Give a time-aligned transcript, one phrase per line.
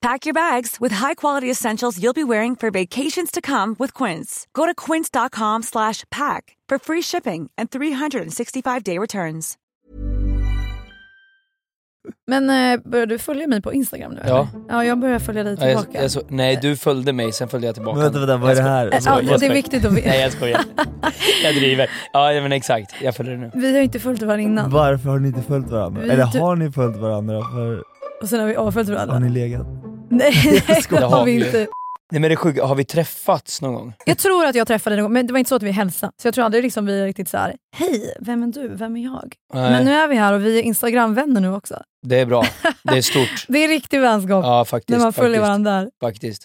[0.00, 4.46] Pack your bags with high-quality essentials you'll be wearing for vacations to come with Quince.
[4.52, 9.56] Go to quince.com slash pack for free shipping and 365-day returns.
[12.26, 14.20] Men eh, börjar du följa mig på Instagram nu?
[14.26, 14.48] Ja.
[14.54, 14.64] Eller?
[14.68, 16.02] Ja, jag börjar följa dig Ja, jag, tillbaka.
[16.02, 17.94] jag så, nej, du följde mig, sen följde jag tillbaka.
[17.96, 18.84] Men vänta, vänta, vad är det här?
[18.84, 20.08] Jag Ja, skojar, det är viktigt att veta.
[20.08, 20.60] Nej jag skojar.
[21.44, 21.90] jag driver.
[22.12, 23.50] Ja men exakt, jag följer det nu.
[23.54, 24.70] Vi har inte följt varandra innan.
[24.70, 26.02] Varför har ni inte följt varandra?
[26.02, 27.40] Vi- Eller du- har ni följt varandra?
[27.40, 27.84] För
[28.22, 29.14] Och sen har vi avföljt varandra.
[29.14, 29.66] har ni legat?
[30.10, 30.32] Nej,
[30.66, 31.66] det har vi Det har vi inte.
[32.10, 33.92] Nej men det är sjukt, har vi träffats någon gång?
[34.06, 35.70] Jag tror att jag träffade dig någon gång, men det var inte så att vi
[35.70, 36.12] hälsade.
[36.22, 38.96] Så jag tror aldrig liksom vi är riktigt så här: hej, vem är du, vem
[38.96, 39.34] är jag?
[39.54, 41.82] Nej, Men nu är vi här och vi är Instagram-vänner nu också.
[42.06, 42.44] det är bra.
[42.82, 43.44] Det är stort.
[43.48, 44.98] Det är riktig vänskap Ja faktiskt.
[44.98, 45.90] när man följer faktiskt, varandra där.
[46.02, 46.44] Faktiskt.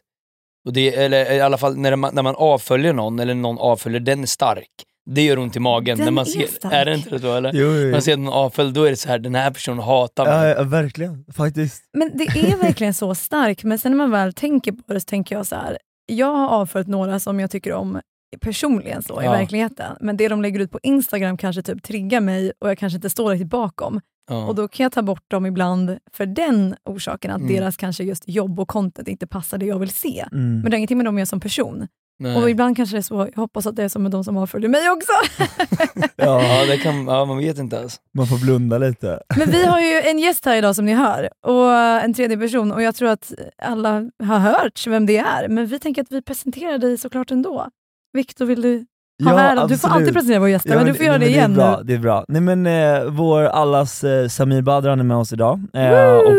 [0.66, 4.00] Och det, eller i alla fall när man, när man avföljer någon, eller någon avföljer,
[4.00, 4.70] den är stark.
[5.06, 5.98] Det gör ont i magen.
[5.98, 6.74] Den när man är ser, stark.
[6.74, 7.52] Är det inte så eller?
[7.54, 7.92] Jo, jo.
[7.92, 10.50] Man ser någon avföljd, då är det så här, den här personen hatar mig.
[10.50, 11.26] Ja, ja, verkligen.
[11.34, 11.84] Faktiskt.
[11.94, 15.06] Men det är verkligen så starkt, men sen när man väl tänker på det så
[15.06, 15.78] tänker jag så här.
[16.06, 18.00] jag har avföljt några som jag tycker om
[18.42, 19.32] personligen så i Ja.
[19.32, 22.96] verkligheten, men det de lägger ut på Instagram kanske typ triggar mig och jag kanske
[22.96, 24.02] inte står riktigt bakom.
[24.30, 24.46] Ja.
[24.48, 27.54] Och då kan jag ta bort dem ibland för den orsaken, att Mm.
[27.54, 30.26] deras kanske just jobb och content inte passar det jag vill se.
[30.32, 30.54] Mm.
[30.54, 31.88] Men det har ingenting med dem att göra som person.
[32.20, 32.36] Nej.
[32.38, 34.38] Och ibland kanske det är så, jag hoppas att det är som med de som
[34.38, 35.12] avföljer mig också.
[36.16, 38.00] Ja, det kan, ja, man vet inte ens.
[38.14, 39.20] man får blunda lite.
[39.38, 42.72] Men vi har ju en gäst här idag som ni hör, och en tredje person
[42.72, 45.48] och jag tror att alla har hört vem det är.
[45.48, 47.68] Men vi tänker att vi presenterar dig såklart ändå.
[48.14, 48.86] Viktor, vill du
[49.24, 49.68] ha äran?
[49.68, 49.96] Du får absolut.
[49.96, 51.68] alltid presentera våra gäster, Ja, men du får göra nej, det men igen det är
[51.72, 51.84] bra, nu.
[51.84, 52.26] Det är bra.
[52.28, 55.62] Nej men eh, vår allas eh, Samir Badran är med oss idag.
[55.74, 56.34] Eh, och,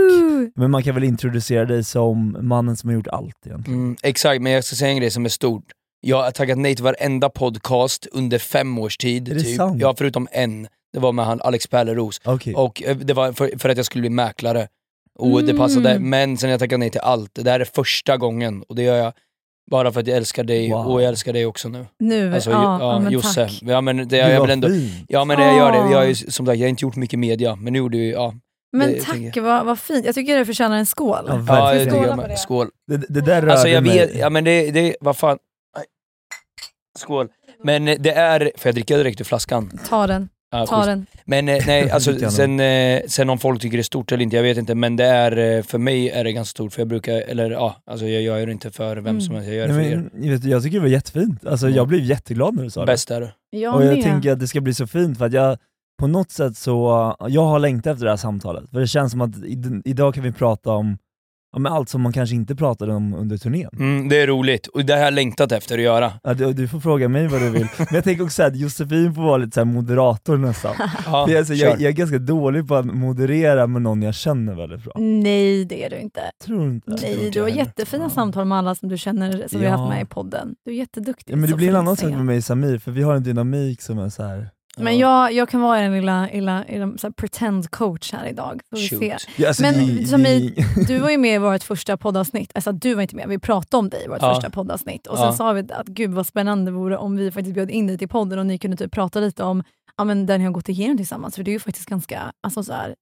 [0.56, 3.80] men man kan väl introducera dig som mannen som har gjort allt egentligen.
[3.80, 5.64] Mm, exakt, men jag ska säga en grej som är stort.
[6.00, 9.28] Jag har tackat nej till varenda podcast under fem års tid.
[9.28, 9.56] Är det typ.
[9.56, 9.80] sant?
[9.80, 10.66] Ja, förutom en.
[10.92, 12.20] Det var med han Alex Pärleros.
[12.24, 12.54] Okej.
[12.54, 14.68] Och eh, det var för, för att jag skulle bli mäklare.
[15.18, 15.56] Och det Mm.
[15.56, 15.98] passade.
[15.98, 17.30] Men sen har jag tackat nej till allt.
[17.34, 18.62] Det här är första gången.
[18.68, 19.12] Och det gör jag
[19.70, 20.86] bara för att jag älskar dig Wow.
[20.86, 21.86] och jag älskar dig också nu.
[21.98, 23.44] Nu, Alltså, ja, ja, ja, men Josse.
[23.44, 23.58] tack.
[23.62, 24.68] Ja men, det, Det jag, jag vill ändå,
[25.08, 25.78] ja men jag gör det.
[25.92, 26.30] Jag har ju, Ah.
[26.30, 28.34] som sagt, jag har inte gjort mycket media, men nu gjorde ju, ja.
[28.72, 30.06] Men det- tack, vad, vad fint.
[30.06, 31.24] Jag tycker det förtjänar en skål.
[31.28, 31.64] Ja, Ja, verkligen.
[31.64, 32.30] jag tycker Skåla jag på med.
[32.30, 32.36] det.
[32.36, 32.68] Skål.
[32.86, 33.98] Det, det där rörde Alltså jag mig.
[33.98, 35.38] vet, ja men det, det vad fan.
[35.76, 35.84] Nej.
[36.98, 37.28] Skål.
[37.62, 39.78] Men det är, får jag dricka direkt ur flaskan?
[39.88, 40.28] Ta den,
[40.58, 40.86] Ja, ta schysst.
[40.88, 41.06] den.
[41.24, 44.36] Men eh, nej, alltså sen, eh, sen om folk tycker det är stort eller inte,
[44.36, 44.74] jag vet inte.
[44.74, 47.76] Men det är, eh, för mig är det ganska stort, för jag brukar, eller ja,
[47.86, 49.20] alltså jag gör det inte för vem Mm.
[49.20, 49.96] som helst, jag gör det för Nej, er.
[50.12, 51.46] men, jag, vet, jag tycker det var jättefint.
[51.46, 51.76] Alltså, Mm.
[51.76, 52.86] jag blev jätteglad när du sa det.
[52.86, 53.32] Bäst är det.
[53.50, 54.02] Jag och jag med.
[54.04, 55.58] tänker att det ska bli så fint för att jag
[56.00, 58.64] på något sätt så, jag har längtat efter det här samtalet.
[58.72, 60.98] För det känns som att i, idag kan vi prata om
[61.54, 63.68] ja, men allt som man kanske inte pratade om under turnén.
[63.72, 66.12] Mm, det är roligt, och det har jag längtat efter att göra.
[66.22, 67.66] Ja, du, du får fråga mig vad du vill.
[67.78, 70.74] Men jag tänker också att Josefin får vara lite så här moderator nästan.
[71.06, 74.54] Ja, jag, alltså, jag, jag är ganska dålig på att moderera med någon jag känner
[74.54, 74.92] väldigt bra.
[74.96, 76.20] Nej, det är du inte.
[76.44, 76.90] Tror du inte?
[77.02, 79.78] Nej, du har jättefina samtal med alla som du känner, som vi har Ja.
[79.78, 80.54] haft med i podden.
[80.64, 81.32] Du är jätteduktig.
[81.32, 83.22] Ja, men det blir en annan sak med mig och Samir, för vi har en
[83.22, 84.48] dynamik som är så här.
[84.76, 88.60] Men jag, jag kan vara en lilla, lilla, lilla pretend coach här idag.
[89.36, 92.52] Ja, alltså, Men det- som det- i- Du var ju med i vårt första poddavsnitt.
[92.54, 94.34] Alltså du var inte med, vi pratade om dig i vårt Ja.
[94.34, 95.06] första poddavsnitt.
[95.06, 95.32] Och sen Ja.
[95.32, 98.08] sa vi att gud vad spännande det vore om vi faktiskt bjöd in dig till
[98.08, 99.62] podden och ni kunde typ prata lite om
[99.96, 101.36] ja, men där ni har gått igenom tillsammans.
[101.36, 102.94] För det är ju faktiskt ganska alltså, så här,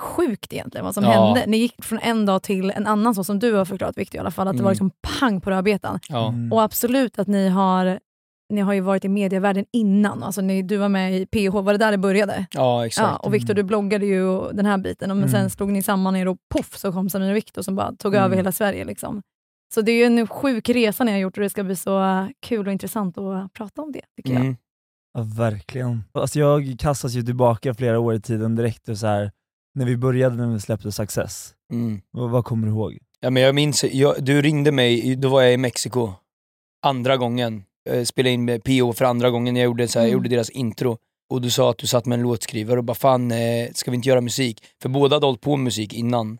[0.00, 1.10] sjukt egentligen vad som Ja.
[1.10, 1.44] hände.
[1.46, 4.20] Ni gick från en dag till en annan, så som du har förklarat Victor i
[4.20, 4.48] alla fall.
[4.48, 4.64] Att det Mm.
[4.64, 4.90] var liksom
[5.20, 6.00] pang på rödbetan.
[6.08, 6.28] Ja.
[6.28, 6.52] Mm.
[6.52, 7.98] Och absolut att ni har
[8.54, 10.22] ni har ju varit i medievärlden innan.
[10.22, 12.46] Alltså ni, du var med i PH, var det där det började?
[12.52, 13.08] ja, exakt.
[13.08, 15.40] Ja, och Viktor, du bloggade ju den här biten, och men Mm.
[15.40, 18.14] sen slog ni samman er och poff så kom Samir och Viktor som bara tog
[18.14, 18.24] Mm.
[18.24, 18.84] över hela Sverige.
[18.84, 19.22] Liksom.
[19.74, 22.28] Så det är ju en sjuk resa ni har gjort och det ska bli så
[22.42, 24.40] kul och intressant att prata om det, tycker jag.
[24.40, 24.56] Mm.
[25.14, 26.04] Ja, verkligen.
[26.12, 29.32] Alltså jag kastas ju tillbaka flera år i tiden direkt och så här
[29.74, 31.54] när vi började när vi släppte Success.
[31.72, 32.00] Mm.
[32.10, 32.98] Vad, vad kommer du ihåg?
[33.20, 36.12] Ja, men jag minns, jag, du ringde mig, då var jag i Mexiko,
[36.86, 37.64] andra gången.
[37.90, 40.18] Eh, spelade in med PO för andra gången, jag gjorde, så här, jag Mm.
[40.24, 40.98] gjorde deras intro.
[41.30, 43.94] och du sa att du satt med en låtskrivare och bara fan, eh, ska vi
[43.94, 44.62] inte göra musik?
[44.82, 46.38] För båda hade hållit på med musik innan.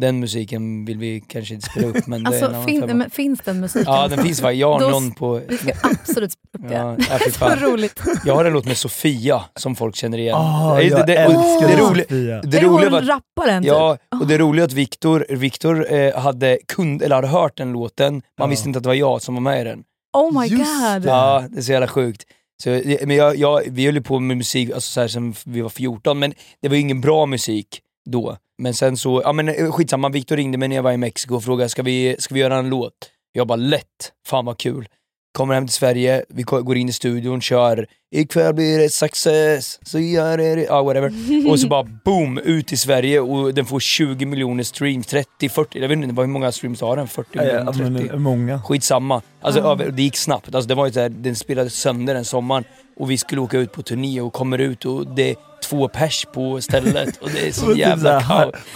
[0.00, 3.60] Den musiken vill vi kanske inte spela upp men det Alltså, fin, men, finns den
[3.60, 3.92] musiken?
[3.92, 5.40] Ja den finns va, jag har Då- någon på...
[5.48, 6.74] Vi ska absolut spela upp det.
[6.74, 7.58] Ja, ja, Så fan.
[7.58, 8.00] roligt.
[8.24, 10.34] Jag har en låt med Sofia som folk känner igen.
[10.36, 11.90] Ah, Det- det, det, älskar det, Sofia.
[11.90, 13.68] roliga, det är roliga hon var att rapparen typ?
[13.72, 17.72] Ja, och det roliga är att Viktor, Viktor eh, hade, kund, eller hade hört den
[17.72, 18.46] låten, man Ja.
[18.46, 19.82] visste inte att det var jag som var med i den.
[20.12, 21.02] Oh my Just god.
[21.02, 21.08] det.
[21.08, 22.24] Ja, det är så jävla sjukt.
[22.62, 25.68] Så, men jag, jag, vi höll på med musik alltså, så här, sen vi var
[25.68, 27.80] 14, men det var ju ingen bra musik
[28.10, 28.36] då.
[28.58, 31.34] Men sen så, ja men eh, skitsamma, Viktor ringde mig när jag var i Mexiko
[31.34, 32.92] och frågade ska vi, ska vi göra en låt?
[33.32, 34.88] Jag bara lätt, fan vad kul.
[35.36, 39.98] Kommer hem till Sverige, vi går in i studion, kör ikväll blir det success, så
[39.98, 41.12] gör det, ja whatever.
[41.50, 45.78] Och så bara boom, ut i Sverige och den får 20 miljoner streams, 30, 40,
[45.80, 47.08] jag vet inte hur många streams har den?
[47.08, 48.12] 40 Ja, ja, miljoner, 30?
[48.12, 48.62] men, många.
[48.62, 49.22] Skitsamma.
[49.40, 50.54] Alltså, över- det gick snabbt.
[50.54, 52.64] Alltså, det var ju så här, den spelades sönder den sommaren
[52.96, 56.26] och vi skulle åka ut på turné och kommer ut och det är två pers
[56.34, 58.20] på stället och det är Och så typ jävla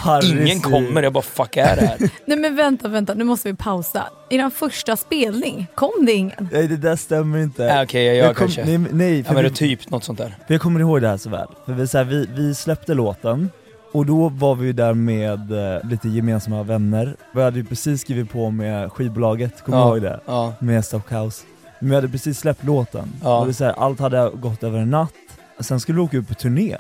[0.01, 0.25] kaos.
[0.31, 1.99] Ingen kommer, jag bara fuck är det här?
[2.25, 4.05] Nej men vänta, vänta, nu måste vi pausa.
[4.31, 6.49] I den första spelning kom det ingen.
[6.53, 7.63] Nej det där stämmer inte.
[7.63, 8.65] Ja, Okej, jag gör Jag kom- kanske.
[8.65, 10.35] Nej, nej ja för, men det vi, är typ något sånt där.
[10.47, 11.47] för jag kommer ihåg det här så väl.
[11.67, 13.51] För vi, så här, vi, vi släppte låten,
[13.93, 17.17] och då var vi där med eh, lite gemensamma vänner.
[17.35, 19.89] Vi hade ju precis skrivit på med skivbolaget, kommer du Ja.
[19.89, 20.21] ihåg det?
[20.27, 20.53] Ja.
[20.59, 21.45] Med Stockhouse.
[21.81, 23.39] Men vi hade precis släppt låten, Ja.
[23.39, 25.13] och det är så här, allt hade gått över en natt.
[25.61, 26.77] Sen skulle vi åka ut på turné.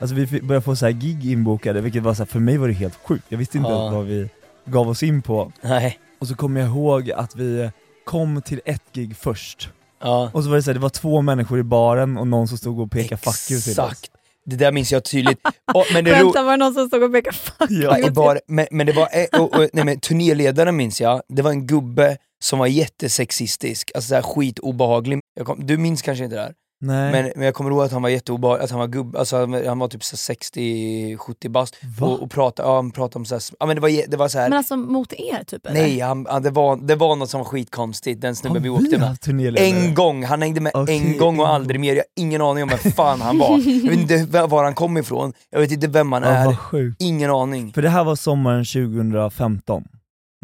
[0.00, 2.56] Alltså vi fick- började få så här gig inbokade, vilket var så här, för mig
[2.56, 3.24] var det helt sjukt.
[3.28, 3.90] Jag visste inte Ja.
[3.90, 4.28] vad vi
[4.64, 5.52] gav oss in på.
[5.62, 5.98] Nej.
[6.20, 7.70] Och så kommer jag ihåg att vi
[8.04, 9.70] kom till ett gig först.
[10.02, 10.30] Ja.
[10.32, 12.58] Och så var det så här, det var två människor i baren och någon som
[12.58, 13.78] stod och pekade fuck you till oss.
[13.78, 14.10] Exakt.
[14.46, 15.38] Det där minns jag tydligt.
[15.74, 18.38] Och, men det Vänta, var det någon som stod och pekade fuck Ja, you?
[18.46, 21.66] Men, men det var, eh, och, och, nej, men turnéledaren minns jag, det var en
[21.66, 25.20] gubbe som var jättesexistisk, alltså såhär skitobehaglig.
[25.36, 26.54] Jag kom, du minns kanske inte det här?
[26.80, 27.12] Nej.
[27.12, 29.66] Men, men jag kommer ihåg att han var jätteobehaglig, att han var gubb, alltså han
[29.66, 32.06] han var typ så 60-70 bast Va?
[32.06, 34.48] och, och pratade, ja, han pratade om såhär, ja men det var, det var såhär,
[34.48, 35.80] Men alltså mot er typ eller?
[35.80, 38.74] nej han, han, det, var, det var något som var skitkonstigt, den snubben vi vi
[38.74, 39.58] åkte med.
[39.58, 42.62] En gång, han hängde med Okej, en gång och aldrig mer, jag har ingen aning
[42.62, 43.58] om vem fan han var.
[43.84, 46.56] Jag vet inte var han kom ifrån, jag vet inte vem han är,
[46.98, 47.72] ingen aning.
[47.72, 49.84] För det här var sommaren 2015,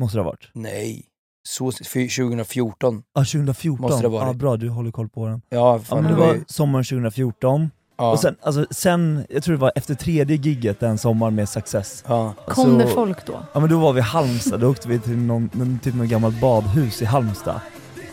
[0.00, 0.50] måste det ha varit.
[0.52, 1.04] Nej,
[1.48, 3.02] så, för 2014.
[3.14, 3.80] Ja, 2014.
[3.82, 4.26] Måste det ha varit.
[4.26, 5.42] Ja, bra, du håller koll på den.
[5.50, 9.42] Ja, Ja, fan, men det var ju, sommaren 2014, ja, och sen, alltså, sen, jag
[9.42, 12.04] tror det var efter tredje gigget den sommaren med Success.
[12.06, 12.34] ja.
[12.48, 13.32] Kom så, det folk då?
[13.52, 16.08] Ja men då var vi i Halmstad, då åkte vi till någon, någon, typ någon
[16.08, 17.60] gammalt badhus i Halmstad.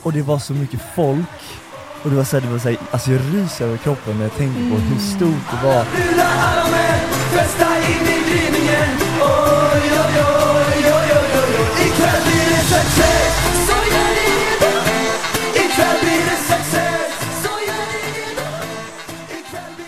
[0.04, 1.26] Och det var så mycket folk,
[2.04, 4.70] och det var såhär, det var såhär, alltså jag ryser över kroppen när jag tänker
[4.70, 5.86] på hur stort det var.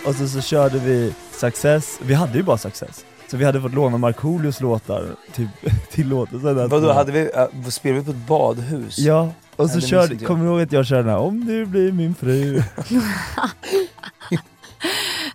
[0.08, 3.04] Och så, så körde vi Success, vi hade ju bara Success.
[3.30, 5.48] Så vi hade fått låna Markoolios låtar typ,
[5.90, 6.68] till låten.
[6.68, 8.98] Vadå, hade vi, äh, spelade vi på ett badhus?
[8.98, 11.92] Ja, och så körde, kommer du ihåg att jag körde den här, om du blir
[11.92, 12.62] min fru?
[12.88, 13.48] Ja,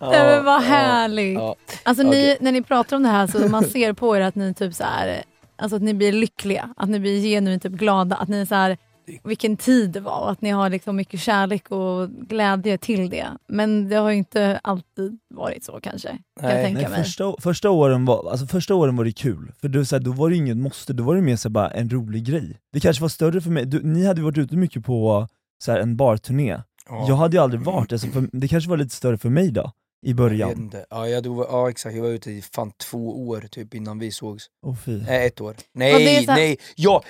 [0.00, 1.34] Nej men vad ja, härligt.
[1.34, 1.56] ja.
[1.82, 4.54] Alltså ni, när ni pratar om det här så man ser på er att ni
[4.54, 5.22] typ så här,
[5.56, 8.54] alltså att ni blir lyckliga, att ni blir genuint typ glada, att ni är så
[8.54, 8.76] här,
[9.24, 13.26] vilken tid det var och att ni har liksom mycket kärlek och glädje till det.
[13.48, 16.18] Men det har ju inte alltid varit så kanske, kan
[16.48, 16.64] jag Nej.
[16.64, 17.04] tänka Nej, mig.
[17.04, 20.12] första, första, åren var, alltså första åren var det kul, för du, så här, då
[20.12, 22.58] var det inget måste, då var det mer så här, bara en rolig grej.
[22.72, 25.28] Det kanske var större för mig, du, ni hade varit ute mycket på
[25.64, 26.60] så här, en barturné.
[26.88, 27.04] Ja.
[27.08, 29.50] Jag hade ju aldrig varit det, så för, det kanske var lite större för mig
[29.50, 29.64] då, i
[30.02, 30.50] Jag vet början.
[30.50, 30.86] inte.
[30.90, 33.98] Ja, jag, då var, ja exakt, jag var ute i fan två år typ innan
[33.98, 34.46] vi sågs.
[34.66, 35.02] Åh fy.
[35.02, 35.56] Nej, ett år.
[35.74, 37.02] Nej, nej, ja,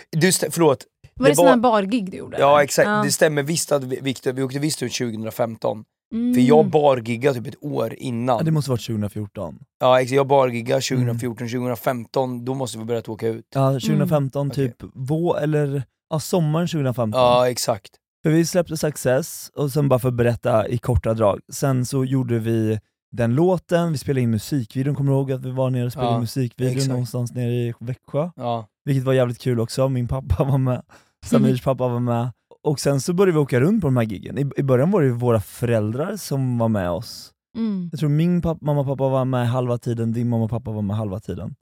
[0.51, 0.85] förlåt.
[1.17, 2.39] Var det, det sån här var- bargig du gjorde?
[2.39, 2.65] Ja eller?
[2.65, 3.03] exakt, Ja.
[3.05, 5.85] det stämmer visst att vi, Victor, vi åkte visst ut 2015.
[6.13, 6.35] Mm.
[6.35, 8.45] För jag bargiggade typ ett år Ja, innan.
[8.45, 9.59] det måste varit 2014.
[9.81, 11.07] Ja exakt, jag bargiggade Mm.
[11.19, 13.45] 2014, 2015, då måste vi börjat åka ut.
[13.55, 14.69] Ja, 2015 Okej.
[14.69, 17.21] typ, vå, eller ja, sommaren 2015.
[17.21, 17.91] Ja exakt.
[18.23, 22.05] För vi släppte Success, och sen bara för att berätta i korta drag, sen så
[22.05, 22.81] gjorde vi
[23.17, 26.11] den låten, vi spelade in musikvideon, kommer du ihåg att vi var nere och spelade
[26.11, 26.89] Ja, in musikvideon exakt.
[26.91, 28.31] någonstans nere i Växjö?
[28.37, 28.67] Ja.
[28.85, 30.83] Vilket var jävligt kul också, min pappa var med,
[31.27, 32.31] Samirs pappa var med.
[32.63, 34.39] Och sen så började vi åka runt på de här giggen.
[34.39, 37.31] I, I början var det våra föräldrar som var med oss.
[37.57, 37.89] Mm.
[37.93, 40.71] Jag tror min pappa, mamma och pappa var med halva tiden, din mamma och pappa
[40.71, 41.55] var med halva tiden.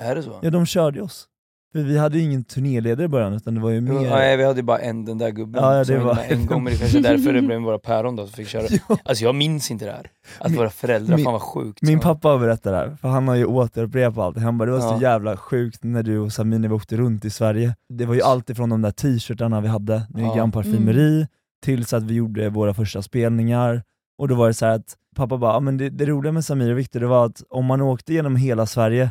[0.00, 0.38] Är det så?
[0.42, 1.26] Ja, de körde oss.
[1.72, 3.92] För vi hade ju ingen turnéledare i början, utan det var ju mer...
[3.92, 6.18] Jo, Nej, vi hade ju bara en, den där gubben Ja, ja, som det var
[6.28, 8.62] en gång, men det kanske är därför det blev våra päron då som fick köra.
[8.88, 8.96] Ja.
[9.04, 10.06] Alltså jag minns inte det här.
[10.38, 11.82] Att Min- våra föräldrar, min- fan vad sjukt.
[11.82, 14.38] Min Så- pappa berättar det här, för han har ju återupprepat allt.
[14.38, 15.02] Han bara, det var så Ja.
[15.02, 17.74] jävla sjukt när du och Samir när vi åkte runt i Sverige.
[17.88, 20.34] Det var ju allt ifrån de där t-shirtarna vi hade, med Ja.
[20.34, 21.26] Grand Parfumeri,
[21.64, 23.82] tills att vi gjorde våra första spelningar.
[24.18, 26.44] Och då var det så här att pappa bara, "Ja, men det, det roliga med
[26.44, 29.10] Samir och Viktor det var att om man åkte genom hela Sverige,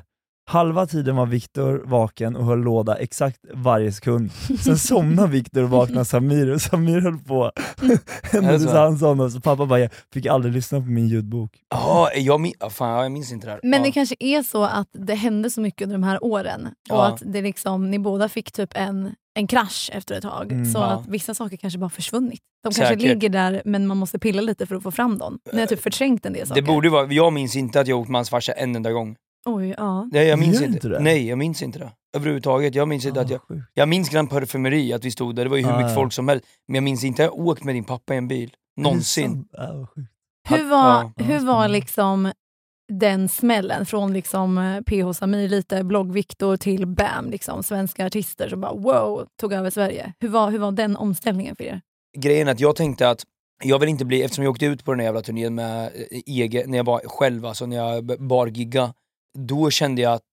[0.49, 4.31] halva tiden var Viktor vaken och höll låda exakt varje sekund.
[4.65, 7.51] Sen somnade Viktor och vaknade Samir och Samir höll på
[8.31, 8.77] ända tills så?
[8.77, 9.31] han somnade.
[9.31, 11.51] Så pappa bara, jag fick aldrig lyssna på min ljudbok.
[11.69, 13.59] Ja, jag, min, ah, fan, jag minns inte det här.
[13.63, 13.85] Men ja.
[13.85, 17.07] det kanske är så att det hände så mycket under de här åren och Ja.
[17.07, 20.51] att det liksom, ni båda fick typ en, en krasch efter ett tag.
[20.51, 20.65] Mm.
[20.65, 20.85] så Ja.
[20.85, 22.39] att vissa saker kanske bara försvunnit.
[22.63, 22.89] De Säkert.
[22.89, 25.39] kanske ligger där men man måste pilla lite för att få fram dem.
[25.53, 26.61] Ni har typ förträngt en del saker.
[26.61, 29.15] Det borde vara, jag minns inte att jag åkt med hans farsa en enda gång.
[29.45, 30.09] Oj, ja.
[30.11, 30.77] Nej, jag minns Gör inte.
[30.77, 30.99] inte det?
[30.99, 31.91] Nej, jag minns inte det.
[32.17, 32.75] Överhuvudtaget.
[32.75, 33.41] Jag minns inte att jag...
[33.41, 33.61] Ah, sjukt.
[33.73, 35.95] Jag minns Grand Parfumeri, att vi stod där, det var ju hur Ah, mycket ja.
[35.95, 36.45] folk som helst.
[36.67, 38.51] Men jag minns inte att jag åkt med din pappa i en bil.
[38.77, 39.45] Någonsin.
[39.57, 40.11] Ah, vad sjukt.
[40.49, 42.31] Hur var, Ja, hur var liksom
[42.93, 48.61] den smällen från liksom eh, PH Samir, lite blogg-Viktor till BAM, liksom, svenska artister som
[48.61, 50.13] bara wow, tog över Sverige.
[50.19, 51.81] Hur var, hur var den omställningen för er?
[52.17, 53.23] Grejen är att jag tänkte att
[53.63, 56.19] jag vill inte bli, eftersom jag åkte ut på den här jävla turnén med eh,
[56.25, 58.93] egen, när jag var själv, alltså när jag bar gigga,
[59.37, 60.23] då kände jag att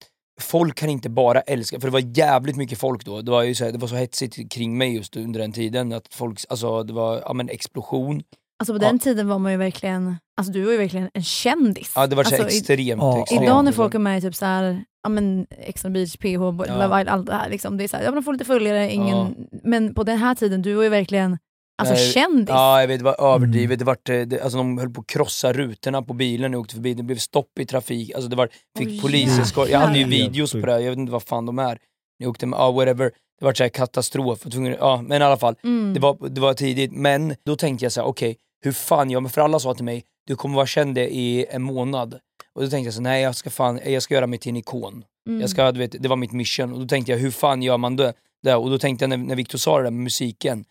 [0.41, 3.55] folk kan inte bara älska, för det var jävligt mycket folk då, det var ju
[3.55, 6.83] så, här, det var så hetsigt kring mig just under den tiden, att folk, alltså
[6.83, 8.23] det var, ja men explosion.
[8.59, 8.89] Alltså på Ja.
[8.89, 11.93] den tiden var man ju verkligen, alltså du var ju verkligen en kändis.
[11.97, 13.43] Ja det var så alltså, extremt, Ja, extremt.
[13.43, 16.65] Idag när folk är med i typ så här, ja men Ex beach, PH, Love
[17.01, 18.93] Island, allt det här, liksom, det är så här, ja, men de får lite följare,
[18.93, 21.39] ingen, men på den här tiden, du var ju verkligen
[21.77, 22.49] alltså, Nej, kändis.
[22.49, 23.35] Ja jag vet, det var Mm.
[23.35, 26.63] överdrivet, det var, det, alltså de höll på att krossa rutorna på bilen när jag
[26.63, 29.99] åkte förbi, det blev stopp i trafik, alltså det var, fick Åh, poliseskort, jag hade
[29.99, 31.65] ju videos på det jag vet inte vad fan de är.
[31.65, 31.79] När
[32.19, 35.25] jag åkte med, ja whatever, det var så här katastrof, jag tvungen, ja men i
[35.25, 35.95] alla fall, Mm.
[35.95, 39.21] det var, det var tidigt, men då tänkte jag så här: okej, hur fan gör
[39.21, 39.31] man?
[39.31, 42.19] För alla sa till mig, du kommer vara känd i en månad.
[42.55, 44.57] Och då tänkte jag så nej jag ska fan, jag ska göra mig till en
[44.57, 45.05] ikon.
[45.29, 45.41] Mm.
[45.41, 47.77] Jag ska, du vet, det var mitt mission, och då tänkte jag hur fan gör
[47.79, 48.13] man det?
[48.43, 48.55] det?
[48.55, 50.65] Och då tänkte jag när, när Victor sa det där med musiken,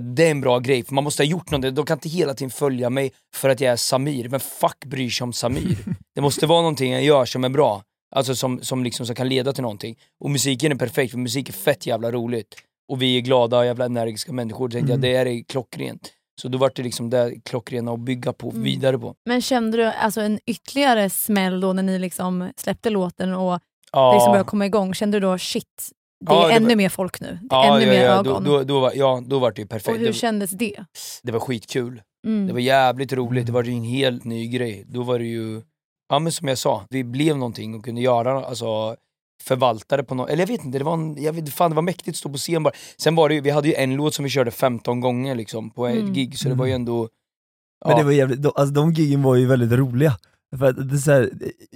[0.00, 2.34] det är en bra grej, för man måste ha gjort något, de kan inte hela
[2.34, 5.78] tiden följa mig för att jag är Samir, men fuck bryr sig om Samir?
[6.14, 7.82] det måste vara någonting jag gör som är bra,
[8.16, 9.96] alltså som, som, liksom, som kan leda till någonting.
[10.24, 12.54] Och musiken är perfekt, för musik är fett jävla roligt.
[12.92, 15.10] Och vi är glada, jävla energiska människor, tänkte Mm.
[15.14, 16.12] jag det är klockrent.
[16.42, 18.62] Så då var det liksom det klockrena att bygga på, Mm.
[18.62, 19.14] vidare på.
[19.26, 23.60] Men kände du alltså en ytterligare smäll då när ni liksom släppte låten och
[23.92, 24.12] Ja.
[24.14, 24.94] liksom började komma igång?
[24.94, 25.90] Kände du då shit,
[26.26, 27.26] det är Ja, det ännu var- mer folk nu?
[27.42, 28.44] Det är Ja, ännu ja, mer ja, ögon?
[28.44, 29.88] Då, då, då, var, ja, då var det ju perfekt.
[29.88, 30.84] och hur Det- kändes det?
[31.22, 32.02] det var skitkul.
[32.26, 32.46] Mm.
[32.46, 34.84] Det var jävligt roligt, det var ju en helt ny grej.
[34.88, 35.62] Då var det ju,
[36.08, 38.96] ja men som jag sa, vi blev någonting och kunde göra, alltså
[39.42, 41.74] förvalta det på något, eller jag vet inte, det var, en, jag vet, fan, det
[41.74, 42.74] var mäktigt att stå på scen bara.
[42.98, 45.70] Sen var det ju, vi hade ju en låt som vi körde 15 gånger liksom
[45.70, 46.12] på ett Mm.
[46.12, 47.08] gig, så det var ju ändå...
[47.86, 50.16] Men det var jävligt, de, alltså de giggen var ju väldigt roliga.
[50.58, 51.30] För att det är så här,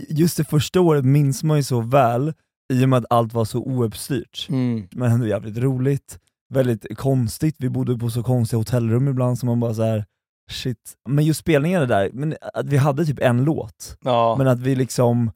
[0.08, 2.32] just det första året minns man ju så väl,
[2.74, 4.46] i och med att allt var så ouppstyrt.
[4.50, 4.88] Mm.
[4.92, 6.18] Men ändå jävligt roligt,
[6.54, 10.04] väldigt konstigt, vi bodde på så konstiga hotellrum ibland som man bara så här.
[10.50, 10.92] shit.
[11.08, 14.34] Men just spelningarna där, men att vi hade typ en låt, Ja.
[14.38, 15.30] men att vi liksom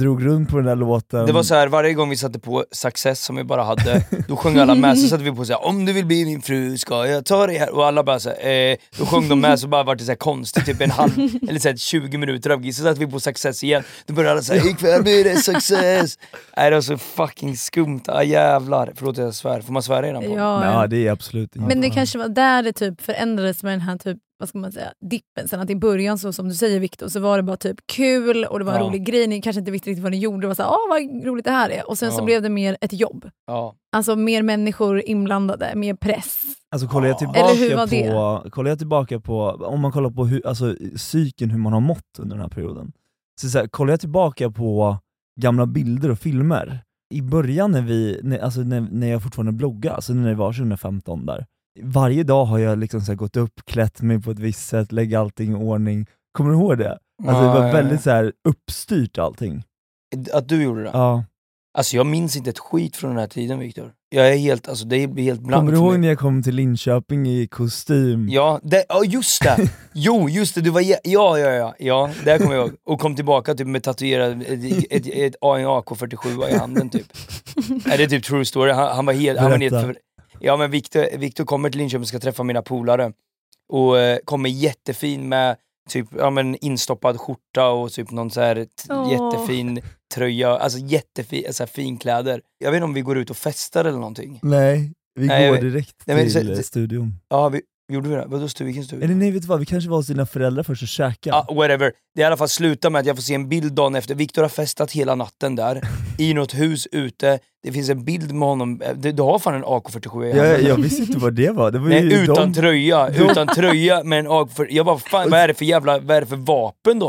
[0.00, 1.26] drog runt på den där låten.
[1.26, 4.36] Det var så här, varje gång vi satte på Success som vi bara hade, då
[4.36, 6.78] sjöng alla med, så satte vi på så här, om du vill bli min fru
[6.78, 9.60] ska jag ta dig här, och alla bara så här, eh, då sjöng de med
[9.60, 11.12] så bara var det så här konstigt, typ en halv,
[11.48, 14.32] eller så här 20 minuter av gig, så satte vi på Success igen, då började
[14.32, 16.18] alla säga ikväll blir det Success!
[16.56, 18.92] Nej det var så fucking skumt, ah, jävlar.
[18.96, 20.38] Förlåt att jag svär, får man svära i den podden?
[20.38, 23.72] Ja, Ja det är absolut inte Men det kanske var där det typ förändrades med
[23.72, 25.48] den här typ, vad ska man säga, dippen.
[25.48, 28.44] Sen att i början, så, som du säger Viktor, så var det bara typ kul
[28.44, 28.86] och det var en Ja.
[28.88, 29.26] rolig grej.
[29.26, 30.40] Ni kanske inte visste riktigt vad ni gjorde.
[30.40, 31.88] Det var såhär, åh vad roligt det här är.
[31.90, 32.24] Och sen så Ja.
[32.24, 33.30] blev det mer ett jobb.
[33.46, 33.74] Ja.
[33.96, 36.42] Alltså mer människor inblandade, mer press.
[36.70, 37.34] Alltså kollar jag Ja.
[37.34, 40.76] Eller hur tillbaka var på, kollar jag tillbaka på, om man kollar på hur, alltså,
[40.96, 42.92] psyken, hur man har mått under den här perioden.
[43.40, 44.96] Så, så här, kollar jag tillbaka på
[45.40, 46.80] gamla bilder och filmer,
[47.14, 50.52] i början när vi, när, alltså när, när jag fortfarande bloggade, alltså när det var
[50.52, 51.46] 2015 där,
[51.82, 55.20] varje dag har jag liksom så gått upp, klätt mig på ett visst sätt, lägga
[55.20, 56.06] allting i ordning.
[56.32, 56.98] Kommer du ihåg det?
[57.26, 57.72] Alltså det Ja, var ja, ja.
[57.72, 59.64] väldigt så uppstyrt allting.
[60.32, 60.90] Att du gjorde det?
[60.92, 61.24] Ja.
[61.78, 63.92] Alltså jag minns inte ett skit från den här tiden Viktor.
[64.14, 66.54] Jag är helt, alltså det blir helt blankt Kommer du ihåg när jag kom till
[66.54, 68.28] Linköping i kostym?
[68.28, 69.56] Ja, det, ja just det!
[69.92, 72.76] Jo, just det, du var ja, ja, ja, ja, det kommer jag ihåg.
[72.86, 77.06] Och kom tillbaka typ med tatuerad, ett, ett, ett AK47 i handen typ.
[77.86, 78.72] Är det är typ true story?
[78.72, 80.00] Han, han var helt, han var helt Berätta.
[80.40, 83.12] Ja men Viktor, Viktor kommer till Linköping och ska träffa mina polare.
[83.72, 85.56] Och eh, kommer jättefin med
[85.90, 89.12] typ, ja men instoppad skjorta och typ någon så här t- Åh.
[89.12, 89.80] jättefin
[90.14, 92.40] tröja, alltså jättefin, så här finkläder.
[92.58, 94.38] Jag vet inte om vi går ut och festar eller någonting.
[94.42, 97.14] Nej, vi Nej, jag går vet- direkt Nej, men till så- eh, studion.
[97.28, 97.60] Ja, vi,
[97.92, 98.24] gjorde vi det?
[98.26, 99.04] Vadå stu, vilken stuga?
[99.04, 101.36] Eller nej vet du vad, vi kanske var hos dina föräldrar först och käkade.
[101.48, 101.92] Ja, whatever.
[102.14, 104.14] Det i alla fall slutar med att jag får se en bild dagen efter.
[104.14, 105.80] Viktor har festat hela natten där,
[106.18, 109.54] i något hus ute, det finns en bild med honom, Eh, du, du har fan
[109.54, 110.66] en AK47 i Jag, handen.
[110.66, 111.70] jag visste inte vad det var.
[111.70, 114.66] Det var Nej, utan de, tröja, utan tröja med en AK47.
[114.70, 117.06] Jag bara, fan, vad är det för jävla, vad är det för vapen då?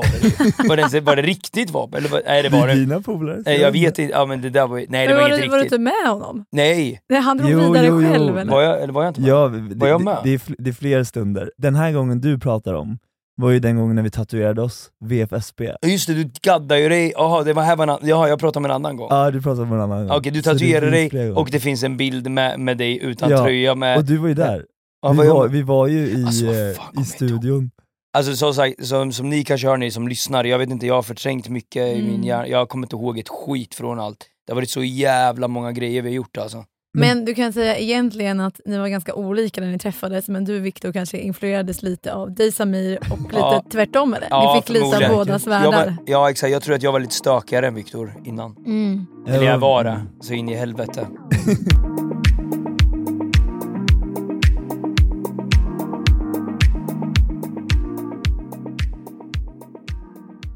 [0.68, 1.98] Var det, var det riktigt vapen?
[2.00, 2.74] Eller, var- nej det var det.
[2.74, 3.42] dina polare.
[3.46, 5.42] Nej, jag vet inte, ja, men det där var, nej det Men var, var, inget
[5.42, 5.80] du, var du riktigt.
[5.80, 6.46] inte med honom?
[6.52, 8.10] Nej, Nej, han drog Jo, vidare jo, jo.
[8.12, 8.52] själv eller?
[8.52, 9.30] var jag, eller var jag inte med?
[9.30, 10.18] Ja, det, Var jag med?
[10.24, 11.52] det, det, är fl- det är fler stunder.
[11.58, 12.98] Den här gången du pratar om
[13.42, 15.72] var ju den gången när vi tatuerade oss, VFSB.
[15.86, 18.40] Just det, du gaddade ju dig, jaha det var här var en annan, jaha jag
[18.40, 19.08] pratade om en annan gång.
[19.10, 20.18] Ja, du pratade om en annan gång.
[20.18, 23.00] Okej, du Så tatuerade finns flera dig och det finns en bild med, med dig
[23.04, 23.98] utan Ja, tröja med...
[23.98, 24.66] Och du var ju där.
[25.02, 27.72] ja, vi, jag- var, vi var ju i, Alltså, eh, fan i studion.
[28.18, 30.96] Alltså som sagt, som, som ni kanske hör ni som lyssnar, jag vet inte, jag
[30.96, 32.24] har förträngt mycket i min Mm.
[32.24, 34.18] hjärna, jag kommer inte ihåg ett skit från allt.
[34.48, 36.64] Det har varit så jävla många grejer vi har gjort alltså.
[36.94, 40.60] Men du kan säga egentligen att ni var ganska olika när ni träffades, men du
[40.60, 43.64] Viktor kanske influerades lite av dig Samir och lite Ja.
[43.72, 44.28] tvärtom eller?
[44.30, 45.14] Ja, ni fick Lisa förmodligen.
[45.16, 45.98] bådas världar.
[46.06, 48.56] ja exakt, jag tror att jag var lite stökigare än Viktor innan.
[48.66, 49.06] Mm.
[49.28, 51.08] Eller jag var det, så in i helvete.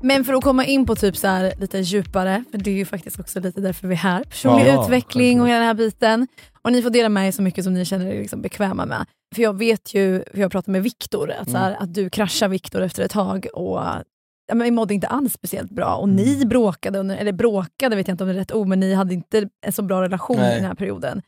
[0.05, 2.85] Men för att komma in på typ så här lite djupare, för det är ju
[2.85, 4.23] faktiskt också lite därför vi är här.
[4.23, 6.27] Personlig Ja, utveckling och hela den här biten.
[6.61, 9.05] Och ni får dela med er så mycket som ni känner er liksom bekväma med.
[9.35, 11.73] För jag vet ju, för jag pratar med Viktor, att, så Mm.
[11.79, 13.77] att du kraschade Viktor efter ett tag och
[14.47, 15.95] ja, men vi mådde inte alls speciellt bra.
[15.95, 16.15] Och Mm.
[16.15, 18.93] ni bråkade, under, eller bråkade vet jag inte om det är rätt ord, men ni
[18.93, 20.51] hade inte en så bra relation Nej.
[20.51, 21.21] i den här perioden.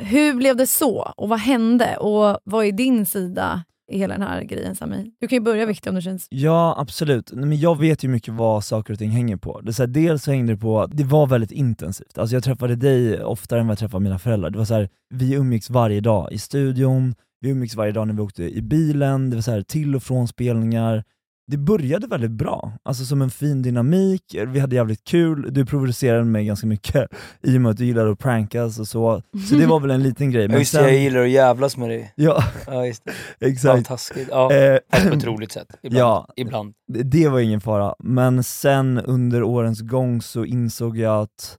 [0.00, 1.12] Hur blev det så?
[1.16, 1.96] Och vad hände?
[1.96, 5.12] Och vad är din sida hela den här grejen Sami?
[5.20, 6.26] Du kan ju börja Viktor om det känns...
[6.30, 9.60] Ja absolut, men jag vet ju mycket vad saker och ting hänger på.
[9.60, 12.18] Det så här, dels så hängde det på, det var väldigt intensivt.
[12.18, 14.50] Alltså jag träffade dig oftare än vad jag träffade mina föräldrar.
[14.50, 18.14] Det var så här, vi umgicks varje dag i studion, vi umgicks varje dag när
[18.14, 21.04] vi åkte i bilen, det var så här, till och från spelningar.
[21.50, 26.24] Det började väldigt bra, alltså som en fin dynamik, vi hade jävligt kul, du provocerade
[26.24, 27.08] mig ganska mycket
[27.42, 29.22] i och med att du gillar att prankas och så.
[29.48, 30.42] Så det var väl en liten grej.
[30.42, 32.12] Ja, Men just det, sen, jag gillar att jävlas med dig.
[32.16, 33.12] ja, Ja just det,
[33.46, 33.86] exakt.
[33.86, 34.28] taskigt.
[34.30, 34.78] Ja, Eh,
[35.08, 35.68] på ett roligt sätt.
[35.82, 36.00] Ibland.
[36.00, 36.28] Ja.
[36.36, 36.74] Ibland.
[36.92, 41.56] Det- Det var ingen fara, men sen under årens gång så insåg jag att,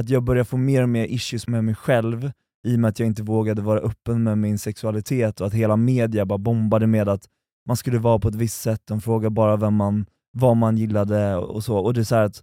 [0.00, 2.30] att jag började få mer och mer issues med mig själv
[2.66, 5.76] i och med att jag inte vågade vara öppen med min sexualitet och att hela
[5.76, 7.24] media bara bombade med att
[7.68, 11.36] man skulle vara på ett visst sätt, de frågade bara vem man, vad man gillade
[11.36, 11.78] och så.
[11.78, 12.42] Och det är så här att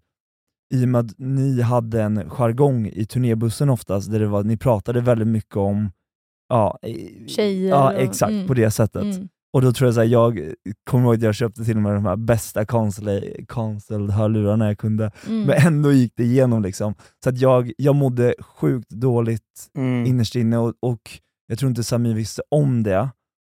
[0.74, 4.58] i och med att ni hade en jargong i turnébussen oftast, där det var, ni
[4.58, 5.92] pratade väldigt mycket om
[6.50, 6.80] ja,
[7.28, 8.48] Tjejer Ja och- exakt, mm.
[8.48, 9.02] på det sättet.
[9.04, 9.28] Mm.
[9.54, 12.06] Och då tror jag såhär, jag kommer ihåg att jag köpte till och med de
[12.06, 15.42] här bästa cancel- cancelled hörlurarna jag kunde, Mm.
[15.48, 16.96] men ändå gick det igenom liksom.
[17.24, 20.06] Så att jag, jag mådde sjukt dåligt Mm.
[20.06, 21.02] innerst inne och, och
[21.48, 23.10] jag tror inte Sami visste om det.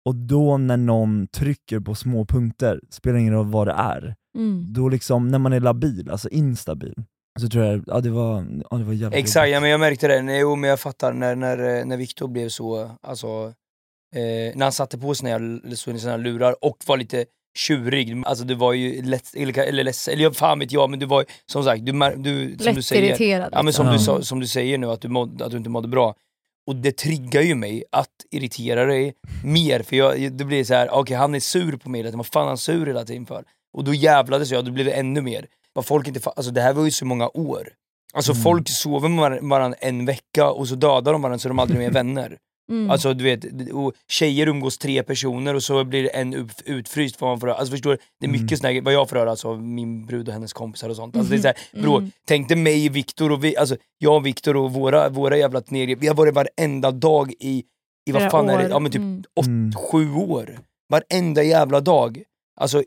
[0.08, 4.66] Och då när någon trycker på små punkter, spelar ingen roll vad det är, Mm.
[4.72, 6.94] då liksom, när man är labil, alltså instabil,
[7.40, 10.08] så tror jag, ja det var, ja, det var jävligt Exakt, ja, men jag märkte
[10.08, 10.22] det.
[10.22, 13.52] Nej, Jo men jag fattar när, när, när Viktor blev så, alltså,
[14.16, 15.38] eh, när han satte på sina,
[15.74, 17.24] så- sina lurar och var lite
[17.58, 21.06] tjurig, alltså du var ju lätt, eller, eller ledsen, eller fan vet jag, men du
[21.06, 23.48] var som sagt, du, du, som du Lätt säger, irriterad.
[23.52, 23.92] ja, men som, Ja.
[24.18, 26.14] du, som du säger nu, att du, mådde, att du inte mådde bra.
[26.68, 30.90] Och det triggar ju mig att irritera dig mer, för jag, det blir så här:
[30.90, 33.26] okej han är sur på mig hela tiden, vad fan är han sur hela tiden
[33.26, 33.44] för?
[33.76, 35.46] Och då jävlades jag, då blev det ännu mer.
[35.72, 37.68] Vad folk inte alltså det här var ju så många år.
[38.14, 38.42] Alltså Mm.
[38.42, 41.78] folk sover med var- varandra en vecka och så dödar de varandra så de aldrig
[41.80, 42.36] mer vänner.
[42.68, 42.90] Mm.
[42.90, 47.26] Alltså du vet, och tjejer umgås tre personer och så blir en ut- utfryst för
[47.26, 47.48] vad man får.
[47.48, 47.96] Alltså förstår du?
[48.20, 48.74] Det är mycket Mm.
[48.74, 51.16] här, vad jag får höra alltså, av min brud och hennes kompisar och sånt.
[51.16, 52.10] Alltså, det är så här, bro, Mm.
[52.28, 55.96] tänk dig mig, Viktor och vi, alltså jag och Viktor och våra, våra jävla turnéer,
[55.96, 57.62] vi har varit varenda dag i,
[58.08, 58.68] i vad fan är det?
[58.68, 59.22] Ja men typ Mm.
[59.46, 59.72] Mm.
[59.72, 60.58] sju år.
[60.90, 62.22] Varenda jävla dag.
[62.60, 62.82] Alltså,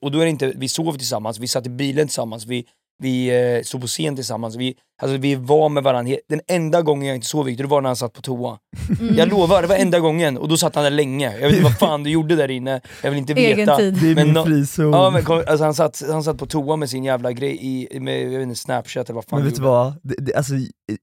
[0.00, 2.66] och då är det inte, vi sov tillsammans, vi satt i bilen tillsammans, vi,
[2.98, 6.16] vi eh, sov på scen tillsammans, vi, alltså, vi var med varandra.
[6.28, 8.58] Den enda gången jag inte sov Viktor, det var när han satt på toa.
[9.00, 9.14] Mm.
[9.16, 11.32] Jag lovar, det var enda gången, och då satt han där länge.
[11.38, 13.60] Jag vet inte vad fan du gjorde där inne, jag vill inte veta.
[13.60, 13.94] Egen tid.
[14.02, 14.92] Det är Men min frizon.
[14.92, 18.00] Ja, men, kom, alltså, han, satt, han satt på toa med sin jävla grej i,
[18.00, 19.94] med jag vet inte, snapchat eller vad fan Men vet du vad?
[20.02, 20.54] Det, det, alltså,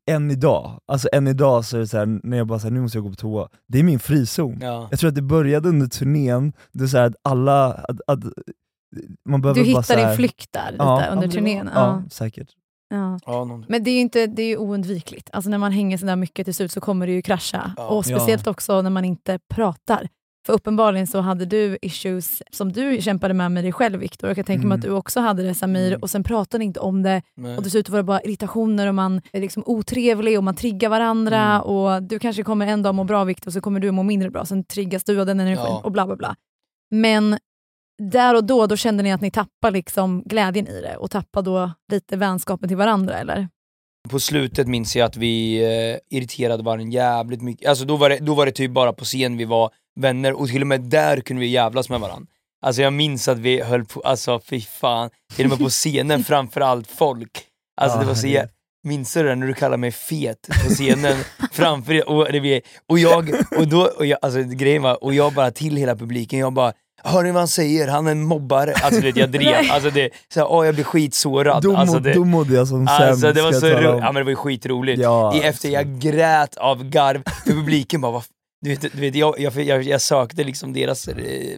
[0.09, 2.81] än idag, alltså än idag så är det så här, när jag bara säger nu
[2.81, 4.59] måste jag gå på toa, det är min frizon.
[4.61, 4.87] Ja.
[4.91, 8.19] Jag tror att det började under turnén, det är så här att alla, att, att
[9.29, 11.69] man behöver Du bara så hittar här, din flykt där lite Ja, under ja, turnén.
[11.75, 12.09] Ja, Ja.
[12.09, 12.47] säkert.
[12.89, 13.19] Ja.
[13.67, 15.29] Men det är ju inte, det är ju oundvikligt.
[15.33, 17.73] Alltså när man hänger sådär mycket till slut så kommer det ju krascha.
[17.77, 17.87] Ja.
[17.87, 20.07] Och speciellt också när man inte pratar.
[20.45, 24.29] För uppenbarligen så hade du issues som du kämpade med med dig själv Viktor.
[24.29, 24.75] Jag kan tänka mig Mm.
[24.79, 25.99] att du också hade det Samir Mm.
[26.01, 27.21] och sen pratade ni inte om det.
[27.35, 27.57] Nej.
[27.57, 30.89] Och till slut var det bara irritationer och man är liksom otrevlig och man triggar
[30.89, 31.41] varandra.
[31.41, 31.61] Mm.
[31.61, 34.45] Och Du kanske kommer en dag må bra Viktor så kommer du må mindre bra.
[34.45, 35.81] Sen triggas du av den energin Ja.
[35.83, 36.35] och bla bla bla.
[36.91, 37.37] Men
[38.09, 41.41] där och då, då kände ni att ni tappar liksom glädjen i det och tappar
[41.41, 43.47] då lite vänskapen till varandra eller?
[44.09, 47.69] på slutet minns jag att vi eh, irriterade varandra jävligt mycket.
[47.69, 50.47] Alltså då var, det, då var det typ bara på scen vi var vänner och
[50.47, 52.27] till och med där kunde vi jävlas med varandra.
[52.65, 56.23] Alltså jag minns att vi höll på, alltså fy fan, till och med på scenen
[56.23, 57.43] framför allt folk.
[57.81, 58.47] Alltså det var så.
[58.83, 61.17] Minns du det när du kallar mig fet på scenen
[61.51, 62.09] framför?
[62.09, 62.27] Och,
[62.87, 66.39] och jag, och då, och jag, alltså grejen var, och jag bara till hela publiken,
[66.39, 67.87] jag bara Hör ni vad han säger?
[67.87, 68.73] Han är en mobbare.
[68.83, 71.63] Alltså vet, jag drev, alltså det, så här, åh, jag blir skitsårad.
[71.63, 74.05] Då, alltså, må, det, då mådde jag som Alltså sämst, det var så ro- ja,
[74.11, 75.01] men det var ju skitroligt.
[75.01, 78.21] Ja, I efter jag grät av garv, för publiken bara,
[78.61, 81.15] du vet, du vet, jag, jag, jag, jag sökte liksom deras eh,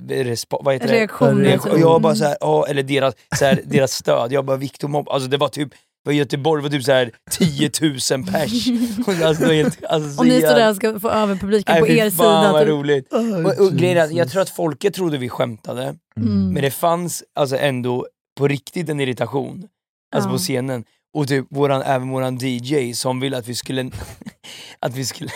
[0.07, 0.93] respo- vad heter det?
[0.93, 1.45] Reaktioner.
[1.45, 1.73] Reak- typ.
[1.73, 2.15] Och jag bara Mm.
[2.15, 5.47] såhär, ja, eller deras, så här, deras stöd, jag bara Victor Mobb, alltså det var
[5.49, 5.69] typ
[6.03, 7.91] var i Göteborg, var typ såhär 10 000
[8.25, 8.67] pers.
[9.23, 11.87] Alltså, helt, alltså, så Och ni står där och ska få över publiken Nej, på
[11.87, 12.51] er fan sida.
[12.51, 12.69] vad typ.
[12.69, 13.13] roligt.
[13.13, 16.53] Oh, Och, och grejen är jag tror att folket trodde vi skämtade, Mm.
[16.53, 19.67] men det fanns alltså ändå på riktigt en irritation
[20.15, 20.33] alltså Ja.
[20.33, 20.83] på scenen.
[21.13, 23.91] Och typ våran, även våran DJ som ville att vi skulle
[24.79, 25.29] att vi skulle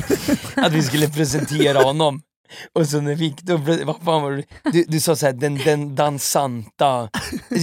[0.56, 2.22] att vi skulle presentera honom.
[2.72, 4.44] Och så när Victor, pre- vad fan var det?
[4.72, 7.08] Du, du sa såhär, den, den dansanta.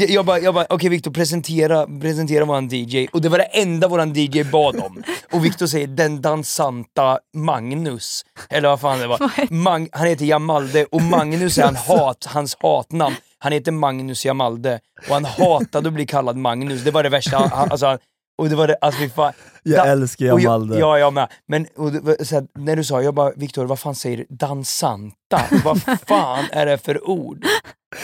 [0.07, 3.07] Jag bara, jag bara okej Victor presentera, presentera våran DJ.
[3.13, 5.03] Och det var det enda våran DJ bad om.
[5.33, 8.25] Och Victor säger den dansanta Magnus.
[8.49, 9.51] Eller vad fan det var.
[9.53, 13.15] Mag, han heter Jamalde och Magnus är han hat, hans hatnamn.
[13.39, 16.83] Han heter Magnus Jamalde och han hatade att bli kallad Magnus.
[16.83, 17.37] Det var det värsta.
[17.37, 17.97] Han, alltså,
[18.39, 19.33] och det var det, alltså fy fan.
[19.63, 20.79] Jag Da- älskar och Jamalde.
[20.79, 21.27] Ja, jag med.
[21.47, 24.25] Men och det, så här, när du sa, jag bara Viktor, vad fan säger?
[24.29, 25.41] Dansanta?
[25.63, 27.45] vad fan är det för ord?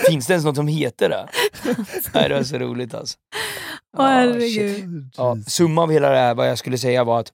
[0.07, 1.27] Finns det ens något som heter det?
[2.13, 3.17] Nej, det var så roligt alltså.
[3.97, 5.13] Åh, Ja, herregud.
[5.17, 7.31] Ja, summa av hela det här, vad jag skulle säga var att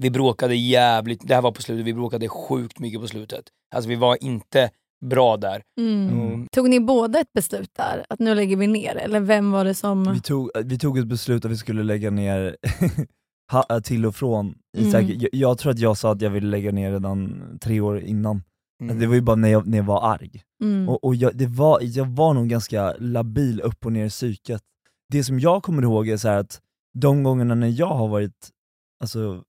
[0.00, 3.44] vi bråkade jävligt, det här var på slutet, vi bråkade sjukt mycket på slutet.
[3.74, 5.62] Alltså vi var inte bra där.
[5.80, 6.08] Mm.
[6.08, 6.48] Mm.
[6.52, 8.04] Tog ni båda ett beslut där?
[8.08, 8.96] Att nu lägger vi ner?
[8.96, 10.12] Eller vem var det som...
[10.12, 12.56] Vi tog, vi tog ett beslut att vi skulle lägga ner
[13.82, 14.54] till och från.
[14.78, 14.90] Mm.
[14.90, 18.42] Jag, jag tror att jag sa att jag ville lägga ner redan tre år innan.
[18.82, 18.98] Mm.
[18.98, 20.42] Det var ju bara när jag, när jag var arg.
[20.62, 20.88] Mm.
[20.88, 24.62] Och, och jag, det var, jag var nog ganska labil upp och ner i psyket.
[25.12, 26.60] Det som jag kommer ihåg är så här att
[26.98, 28.50] de gångerna när jag har varit,
[29.00, 29.42] alltså,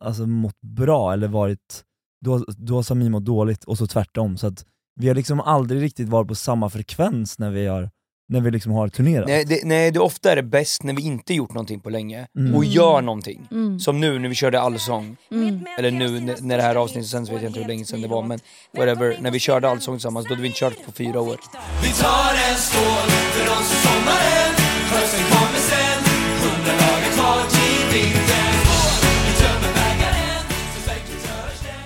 [0.00, 1.84] alltså mått bra eller varit,
[2.24, 4.36] då, då har Samir mått dåligt och så tvärtom.
[4.36, 4.66] Så att
[5.00, 7.90] vi har liksom aldrig riktigt varit på samma frekvens när vi har,
[8.28, 9.28] när vi liksom har turnerat.
[9.28, 12.26] Nej, det, nej, det ofta är det bäst när vi inte gjort någonting på länge
[12.38, 12.54] Mm.
[12.54, 13.48] och gör någonting.
[13.50, 13.80] Mm.
[13.80, 15.66] Som nu när vi körde Allsång, Mm.
[15.78, 18.22] eller nu när- det här avsnittet sänds vet jag inte hur länge sedan det var
[18.22, 18.38] men
[18.76, 21.36] whatever, när vi körde Allsång tillsammans då hade vi inte kört på fyra år.
[21.82, 24.54] Vi tar en skål för oss och sommaren
[24.92, 26.00] Hösten kommer sen
[26.44, 28.54] Hundra dagar kvar till vintern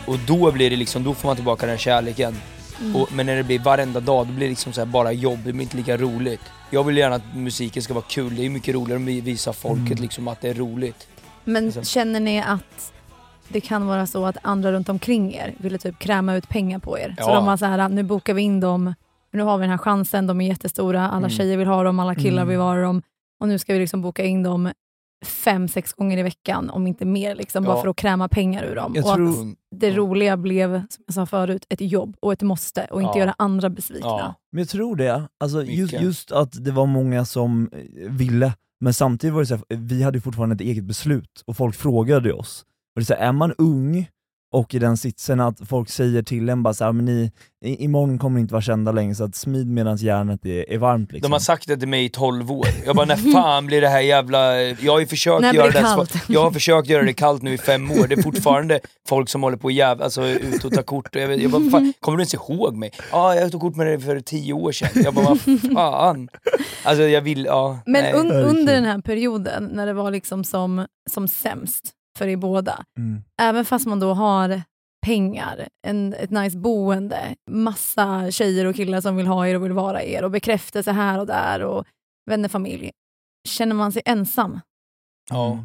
[0.06, 2.34] Och då blir det liksom, då får man tillbaka den kärleken.
[2.80, 2.96] Mm.
[2.96, 5.52] Och, men när det blir varenda dag, då blir det liksom så bara jobb, det
[5.52, 6.40] blir inte lika roligt.
[6.70, 9.52] Jag vill gärna att musiken ska vara kul, det är mycket roligare om vi visar
[9.52, 10.02] folket Mm.
[10.02, 11.08] liksom att det är roligt.
[11.44, 11.84] Men Liksom.
[11.84, 12.92] känner ni att
[13.48, 16.98] det kan vara så att andra runt omkring er ville typ kräma ut pengar på
[16.98, 17.14] er?
[17.18, 17.34] Så Ja.
[17.34, 18.94] de var så här, nu bokar vi in dem,
[19.32, 21.30] nu har vi den här chansen, de är jättestora, alla Mm.
[21.30, 22.48] tjejer vill ha dem, alla killar Mm.
[22.48, 23.02] vill ha dem.
[23.40, 24.72] Och nu ska vi liksom boka in dem
[25.26, 27.82] fem, sex gånger i veckan, om inte mer, liksom, bara Ja.
[27.82, 28.92] för att kräma pengar ur dem.
[28.96, 32.42] Jag och tror- att det roliga blev, som jag sa förut, ett jobb och ett
[32.42, 33.20] måste och inte Ja.
[33.24, 34.08] göra andra besvikna.
[34.08, 34.34] Ja.
[34.52, 38.94] Men jag tror det, alltså just, just att det var många som eh, ville, men
[38.94, 42.64] samtidigt var det så här, vi hade fortfarande ett eget beslut och folk frågade oss.
[42.96, 44.08] Och det är, så här, är man ung
[44.52, 47.32] och i den sitsen att folk säger till en bara så här, men ni,
[47.64, 50.78] i, imorgon kommer ni inte vara kända längre så att smid medan järnet är, är
[50.78, 51.30] varmt liksom.
[51.30, 52.66] De har sagt det till mig i 12 år.
[52.86, 54.62] Jag bara, när fan blir det här jävla...
[54.62, 56.14] Jag har ju försökt När göra det det, kallt?
[56.28, 59.42] Jag har försökt göra det kallt nu i fem år, det är fortfarande folk som
[59.42, 61.14] håller på jäv, alltså ut och tar kort.
[61.16, 62.90] Jag, vet, jag bara, fan, kommer du ens ihåg mig?
[63.12, 64.88] Ja, jag tog kort med dig för tio år sedan.
[64.94, 65.40] Jag bara, vad
[65.74, 66.28] fan?
[66.84, 67.78] Alltså jag vill, ja.
[67.86, 68.56] Men un, Det är kul.
[68.56, 73.22] under den här perioden, när det var liksom som, som sämst för er båda, Mm.
[73.40, 74.62] även fast man då har
[75.06, 79.72] pengar, en, ett nice boende, massa tjejer och killar som vill ha er och vill
[79.72, 81.84] vara er och bekräftelse här och där och
[82.30, 82.90] vänner, familj.
[83.48, 84.60] Känner man sig ensam?
[85.30, 85.64] Ja,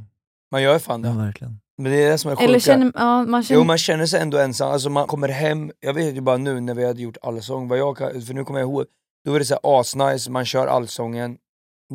[0.51, 1.17] man gör fan Ja, det.
[1.17, 1.59] verkligen.
[1.77, 2.43] Men det är det som är sjuka.
[2.49, 5.71] Eller känner, ja, man känner, Jo man känner sig ändå ensam, alltså man kommer hem,
[5.79, 8.43] jag vet ju bara nu när vi hade gjort allsång, vad jag kan, för nu
[8.45, 8.85] kommer jag ihåg,
[9.25, 11.37] då är det så här asnice, man kör allsången,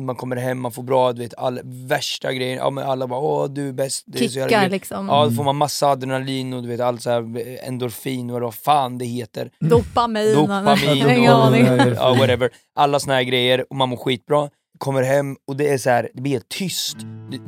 [0.05, 3.19] man kommer hem, man får bra, du vet, all, värsta grejer, ja, men alla bara
[3.19, 4.03] åh du är bäst.
[4.07, 5.07] Det är så jävla kickar liksom.
[5.07, 8.55] Ja då får man massa adrenalin och du vet allt så här endorfin och vad
[8.55, 9.51] fan det heter.
[9.59, 10.33] Dopamin.
[10.35, 11.57] Dopamin ingen och,
[11.97, 12.49] ja, whatever.
[12.75, 14.49] Alla såna här grejer och man mår skitbra.
[14.77, 16.97] Kommer hem och det är så här, det blir helt tyst.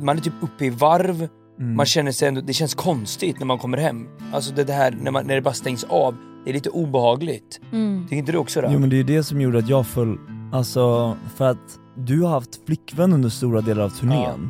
[0.00, 1.28] Man är typ uppe i varv,
[1.60, 1.76] Mm.
[1.76, 4.08] man känner sig ändå, det känns konstigt när man kommer hem.
[4.32, 7.60] Alltså det, det här när, man, när det bara stängs av, det är lite obehagligt.
[7.72, 8.02] Mm.
[8.04, 8.68] Tycker inte du också det?
[8.72, 10.18] Jo men det är det som gjorde att jag föll,
[10.52, 14.48] alltså för att du har haft flickvän under stora delar av turnén.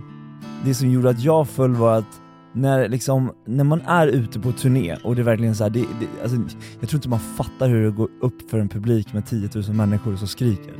[0.64, 2.20] det som gjorde att jag föll var att
[2.54, 5.80] när, liksom, när man är ute på turné och det är verkligen så här, det,
[5.80, 6.36] det, alltså,
[6.80, 9.72] jag tror inte man fattar hur det går upp för en publik med 10 000
[9.74, 10.74] människor som skriker.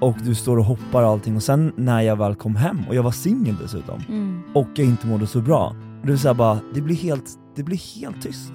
[0.00, 2.94] Och du står och hoppar och allting och sen när jag väl kom hem, och
[2.94, 4.42] jag var singel dessutom, Mm.
[4.54, 8.00] och jag inte mådde så bra, det, vill säga bara, det, blir helt, det blir
[8.00, 8.52] helt tyst.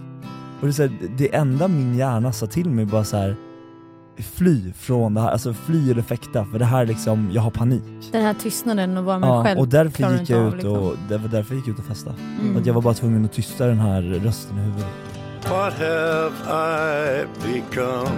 [0.62, 3.36] Och det, är här, det enda min hjärna sa till mig bara så här
[4.18, 7.84] fly från det här, alltså fly eller fäkta för det här liksom, jag har panik.
[8.12, 10.72] Den här tystnaden och vara med Ja, själv och därför gick jag ut liksom.
[10.74, 12.16] och, det var därför jag gick ut och festade.
[12.42, 12.58] Mm.
[12.58, 14.88] Att jag var bara tvungen att tysta den här rösten i huvudet.
[15.50, 18.10] What have I become?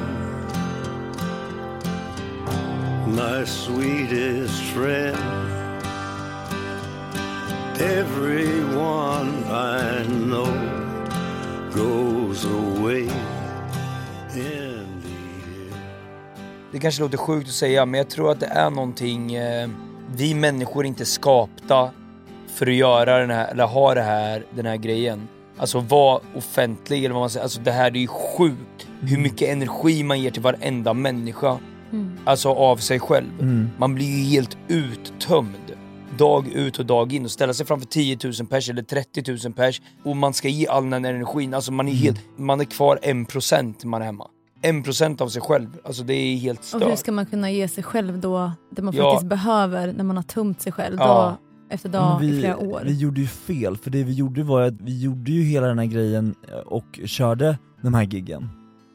[3.07, 5.17] My sweetest friend.
[7.79, 10.47] Everyone I know
[11.73, 13.09] goes away
[16.75, 19.69] Det kanske låter sjukt att säga, men jag tror att det är någonting, eh,
[20.15, 21.91] vi människor är inte skapta
[22.47, 25.27] för att göra den här, eller ha det här, den här grejen.
[25.57, 29.17] Alltså vara offentlig eller vad man säger, alltså det här det är ju sjukt hur
[29.17, 31.59] mycket energi man ger till varenda människa.
[31.91, 32.17] Mm.
[32.25, 33.41] Alltså av sig själv.
[33.41, 33.69] Mm.
[33.77, 35.75] Man blir ju helt uttömd.
[36.17, 39.53] Dag ut och dag in och ställa sig framför 10 000 pers eller 30 000
[39.53, 42.65] pers och man ska ge all den här energin, alltså man är helt, man är
[42.65, 44.27] kvar 1% när man är hemma.
[44.61, 46.99] 1% av sig själv, alltså det är helt Och hur stört.
[46.99, 49.11] ska man kunna ge sig själv då det man Ja.
[49.11, 51.05] faktiskt behöver när man har tömt sig själv Ja.
[51.07, 51.35] dag
[51.69, 52.81] efter dag i vi, flera år?
[52.85, 55.79] vi gjorde ju fel, för det vi gjorde var att vi gjorde ju hela den
[55.79, 58.49] här grejen och körde de här giggen.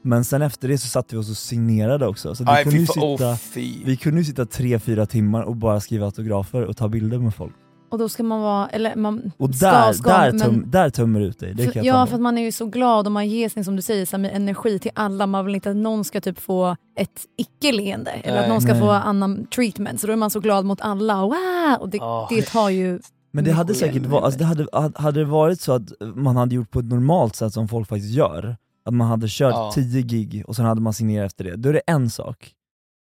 [0.05, 2.87] Men sen efter det så satte vi oss och signerade också, så vi Nej kunde
[2.87, 3.75] sitta fy.
[3.85, 7.35] Vi kunde ju sitta tre, fyra timmar och bara skriva autografer och ta bilder med
[7.35, 7.55] folk.
[7.90, 10.90] Och då ska man vara, eller man Och ska, där, ska, där, men- tum, där
[10.90, 13.07] tömmer ut dig, det För, kan jag ja, för att man är ju så glad
[13.07, 15.26] och man ger sin, som du säger, så med energi till alla.
[15.26, 18.81] Man vill inte att någon ska typ få ett icke-leende eller att någon ska Nej.
[18.81, 20.00] få annan treatment.
[20.00, 21.22] Så då är man så glad mot alla.
[21.22, 21.76] Wow!
[21.81, 22.26] Och det, Ja.
[22.31, 23.00] det tar ju...
[23.33, 26.55] Men det hade säkert varit, alltså det hade, hade det varit så att man hade
[26.55, 29.72] gjort på ett normalt sätt som folk faktiskt gör, att man hade kört Ja.
[29.74, 32.53] 10 gig och sen hade man signerat efter det, då är det en sak.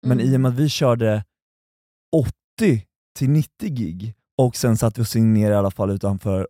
[0.07, 0.33] Men Mm.
[0.33, 1.23] i och med att vi körde
[2.15, 2.85] 80
[3.17, 6.47] till 90 gig och sen satt vi och signerade i alla fall utanför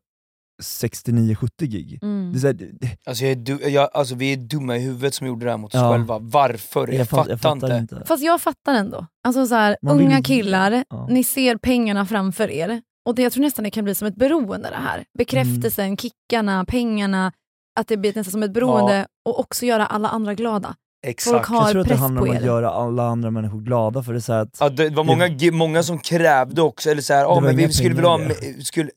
[0.64, 2.00] 69-70 gig.
[2.02, 2.32] Mm.
[2.34, 4.80] Det är så här, det- Alltså, jag är du, jag, alltså vi är dumma i
[4.80, 5.92] huvudet som gjorde det här mot oss Ja.
[5.92, 6.20] själva.
[6.20, 6.88] Varför?
[6.88, 8.04] Jag, fatt- fattar, inte.
[8.06, 9.06] Fast jag fattar ändå.
[9.28, 11.08] Alltså så här, vill unga ju- killar, Ja.
[11.10, 12.82] ni ser pengarna framför er.
[13.06, 15.06] Och det, jag tror nästan det kan bli som ett beroende det här.
[15.18, 15.98] Bekräftelsen, Mm.
[15.98, 17.32] kickarna, pengarna.
[17.80, 20.76] Att det blir nästan som ett beroende och också göra alla andra glada.
[21.08, 21.34] Exakt.
[21.36, 24.14] Folk har jag tror att det handlar om att göra alla andra människor glada, för
[24.14, 27.22] det är så att Ja, det var många, ge- många som krävde också, eller såhär,
[27.22, 28.66] ja var men vi skulle vilja ha, det.
[28.66, 28.90] skulle,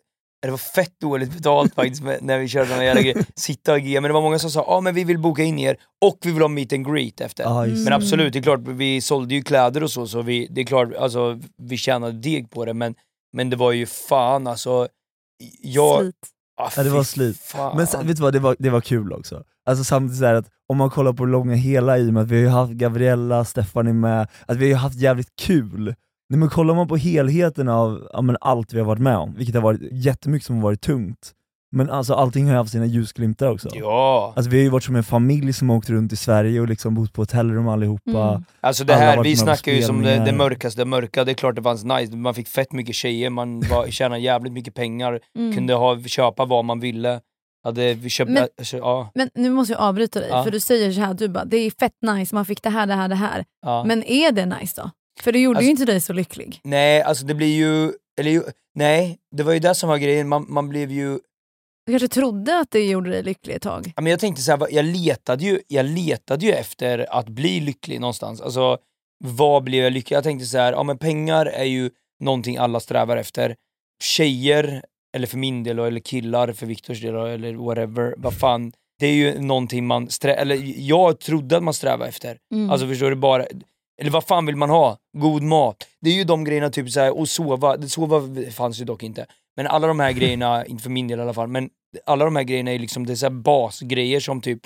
[0.42, 3.78] det var fett dåligt betalt faktiskt med, när vi körde den jävla grejen, sitta och
[3.78, 6.18] ge, men det var många som sa ja men vi vill boka in er, och
[6.22, 7.64] vi vill ha meet and greet efter.
[7.66, 7.94] Just Men det.
[7.94, 10.94] absolut, det är klart, vi sålde ju kläder och så, så vi, det är klart,
[10.94, 12.94] alltså, vi tjänade deg på det, men,
[13.32, 14.88] men det var ju fan alltså,
[15.62, 16.00] jag...
[16.00, 16.14] Slit.
[16.60, 17.38] Ah, Ja, det var fy slit.
[17.38, 17.76] Fan.
[17.76, 19.42] Men sen, vet du vad, det var, det var kul också.
[19.66, 22.28] Alltså samtidigt så att om man kollar på det långa hela i och med att
[22.28, 25.94] vi har ju haft Gabriella, Stefan är med, att vi har ju haft jävligt kul.
[26.28, 29.54] Nej, men kollar man på helheten av ja, allt vi har varit med om, vilket
[29.54, 31.32] har varit jättemycket som har varit tungt,
[31.72, 33.68] men alltså allting har ju haft sina ljusglimtar också.
[33.72, 36.60] Ja, Alltså vi har ju varit som en familj som har åkt runt i Sverige
[36.60, 38.28] och liksom bott på hotellrum allihopa.
[38.30, 38.44] Mm.
[38.60, 41.62] alltså det här, vi snackar ju som det, det mörkaste mörka, det är klart det
[41.62, 45.54] fanns nice, man fick fett mycket tjejer, man var, tjänade jävligt mycket pengar, Mm.
[45.54, 47.20] kunde ha, köpa vad man ville.
[47.64, 50.44] Hade vi köpt, Men- alltså, ja, Men nu måste jag avbryta dig, Ja.
[50.44, 52.86] för du säger så här, du bara, det är fett nice, man fick det här,
[52.86, 53.44] det här, det här.
[53.66, 53.84] ja.
[53.84, 54.90] Men är det nice då?
[55.20, 56.60] För det gjorde Alltså- ju inte dig så lycklig.
[56.64, 58.42] Nej, alltså det blir ju, eller ju,
[58.74, 61.18] nej, det var ju det som var grejen, man, man blev ju
[61.86, 63.92] Du kanske trodde att det gjorde dig lycklig ett tag?
[63.96, 67.60] Ja, men jag tänkte så här, jag letade, ju, jag letade ju efter att bli
[67.60, 68.40] lycklig någonstans.
[68.40, 68.78] Alltså,
[69.24, 70.16] vad blev jag lycklig?
[70.16, 71.90] Jag tänkte så här, ja men pengar är ju
[72.20, 73.56] någonting alla strävar efter.
[74.02, 74.82] Tjejer,
[75.16, 78.72] eller för min del, eller killar för Viktors del, eller whatever, vad fan.
[78.98, 82.38] Det är ju någonting man strä- eller jag trodde att man strävade efter.
[82.54, 82.70] Mm.
[82.70, 83.46] Alltså förstår du, bara,
[84.00, 84.98] eller vad fan vill man ha?
[85.18, 85.86] God mat.
[86.00, 89.26] Det är ju de grejerna, typ så här, och sova, sova fanns ju dock inte.
[89.60, 91.68] Men alla de här grejerna, inte för min del i alla fall, men
[92.06, 94.60] alla de här grejerna är liksom det är så här basgrejer som typ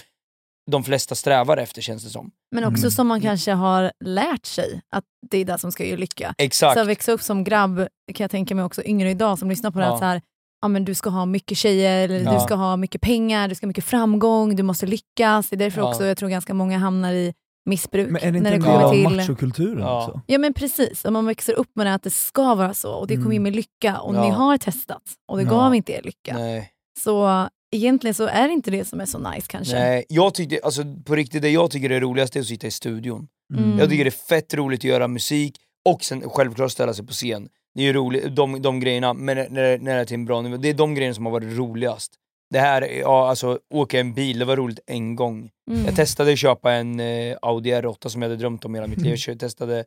[0.71, 2.31] de flesta strävar efter känns det som.
[2.55, 2.91] Men också Mm.
[2.91, 6.35] som man kanske har lärt sig att det är det som ska ge lycka.
[6.39, 6.75] Exakt.
[6.75, 7.77] Så att växa upp som grabb,
[8.15, 10.23] kan jag tänka mig också yngre idag som lyssnar på det här, så här
[10.63, 12.35] ja, men du ska ha mycket tjejer, eller Ja.
[12.35, 15.49] du ska ha mycket pengar, du ska ha mycket framgång, du måste lyckas.
[15.51, 15.89] Det är därför Ja.
[15.91, 17.35] också jag tror ganska många hamnar i
[17.67, 18.11] missbruk.
[18.11, 19.17] Men är det när inte det en kommer till...
[19.17, 20.07] machokulturen Ja.
[20.07, 20.21] också?
[20.27, 23.07] Ja men precis, om man växer upp med det att det ska vara så och
[23.07, 23.37] det kommer Mm.
[23.37, 24.25] in med lycka och Ja.
[24.25, 25.51] ni har testat och det Ja.
[25.51, 26.35] gav inte er lycka.
[26.39, 26.71] Nej.
[26.99, 29.79] Så egentligen så är det inte det som är så nice kanske.
[29.79, 32.71] Nej, jag tyckte, alltså på riktigt det jag tycker är roligast är att sitta i
[32.71, 33.27] studion.
[33.55, 33.79] Mm.
[33.79, 35.57] Jag tycker det är fett roligt att göra musik
[35.89, 37.49] och sen självklart ställa sig på scen.
[37.75, 40.41] Det är ju roligt, de, de grejerna, men när, när det är till en bra
[40.41, 42.13] nivå, det är de grejerna som har varit roligast.
[42.51, 45.51] Det här, ja alltså åka en bil, det var roligt en gång.
[45.71, 45.85] Mm.
[45.85, 48.99] Jag testade att köpa en eh, Audi R8 som jag hade drömt om hela mitt
[48.99, 49.11] liv.
[49.11, 49.85] Jag kö- testade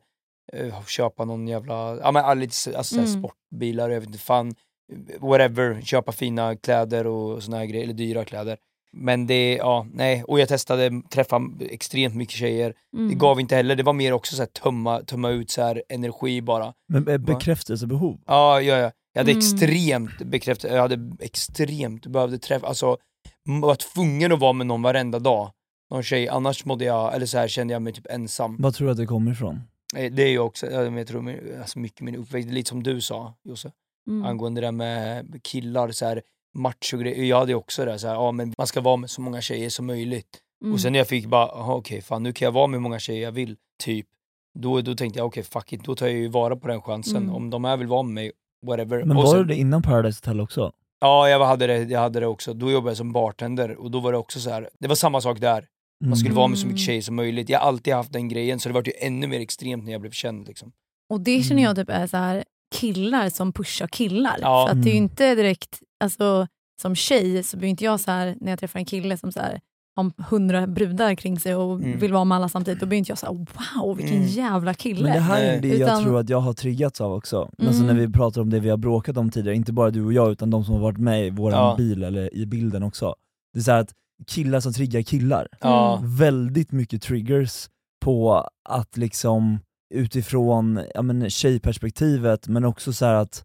[0.52, 3.06] eh, köpa någon jävla, ja men alltså, Mm.
[3.06, 4.54] sportbilar, jag vet inte fan,
[5.20, 8.58] whatever, köpa fina kläder och såna här grejer, eller dyra kläder.
[8.92, 13.08] Men det, ja, nej, och jag testade träffa extremt mycket tjejer, Mm.
[13.08, 15.82] det gav inte heller, det var mer också så här tömma, tömma ut så här
[15.88, 16.74] energi bara.
[16.88, 18.18] Men eh, bekräftelsebehov?
[18.26, 18.90] Ja, ja, ja.
[19.18, 19.38] Jag hade Mm.
[19.38, 22.96] extremt bekräftat, jag hade extremt, behövde träffa, alltså
[23.62, 25.50] var tvungen att vara med någon varenda dag.
[25.90, 28.56] Någon tjej, annars mådde jag, eller så här kände jag mig typ ensam.
[28.58, 29.60] Vad tror du att det kommer ifrån?
[29.96, 33.34] Eh, Det är ju också, jag tror alltså mycket min uppväxt, lite som du sa
[33.44, 33.72] Josse,
[34.08, 34.24] Mm.
[34.24, 36.22] angående det där med killar, så här
[36.58, 39.40] macho Jag hade också det, så här, ja men man ska vara med så många
[39.40, 40.38] tjejer som möjligt.
[40.62, 40.74] Mm.
[40.74, 42.82] Och sen när jag fick bara, aha, okej fan nu kan jag vara med hur
[42.82, 44.06] många tjejer jag vill, typ.
[44.58, 47.16] Då, då tänkte jag okej fuck it, då tar jag ju vara på den chansen.
[47.22, 47.34] Mm.
[47.34, 48.32] Om de här vill vara med mig,
[48.66, 49.04] whatever.
[49.04, 50.72] Men var sen- det innan Paradise Hotel också?
[51.00, 52.54] Ja, jag hade, det, jag hade det också.
[52.54, 54.68] Då jobbade jag som bartender och då var det också så här.
[54.78, 55.66] det var samma sak där.
[56.04, 56.36] Man skulle Mm.
[56.36, 56.86] vara med så mycket Mm.
[56.86, 57.48] tjejer som möjligt.
[57.48, 60.00] Jag har alltid haft den grejen, så det var ju ännu mer extremt när jag
[60.00, 60.48] blev känd.
[60.48, 60.72] Liksom.
[61.10, 62.44] Och det känner jag typ är så här
[62.74, 64.36] killar som pushar killar.
[64.40, 64.66] Ja.
[64.66, 65.04] För att det är ju Mm.
[65.10, 66.46] inte direkt, alltså
[66.82, 69.40] som tjej så blir inte jag så här när jag träffar en kille som så
[69.40, 69.60] här
[69.98, 71.98] har hundra brudar kring sig och Mm.
[71.98, 73.32] vill vara med alla samtidigt, då blir inte jag så här
[73.82, 74.28] wow vilken Mm.
[74.28, 75.02] jävla kille.
[75.02, 77.50] Men det här är det jag Utan- tror att jag har triggats av också.
[77.58, 77.96] Alltså Mm.
[77.96, 80.30] när vi pratar om det vi har bråkat om tidigare, inte bara du och jag
[80.32, 81.74] utan de som har varit med i våran Ja.
[81.78, 83.14] bil eller i bilden också.
[83.52, 83.92] Det är så här att
[84.26, 86.00] killar som triggar killar, Ja.
[86.04, 87.68] väldigt mycket triggers
[88.04, 89.58] på att liksom
[89.94, 93.44] utifrån ja, men, tjejperspektivet men också så här att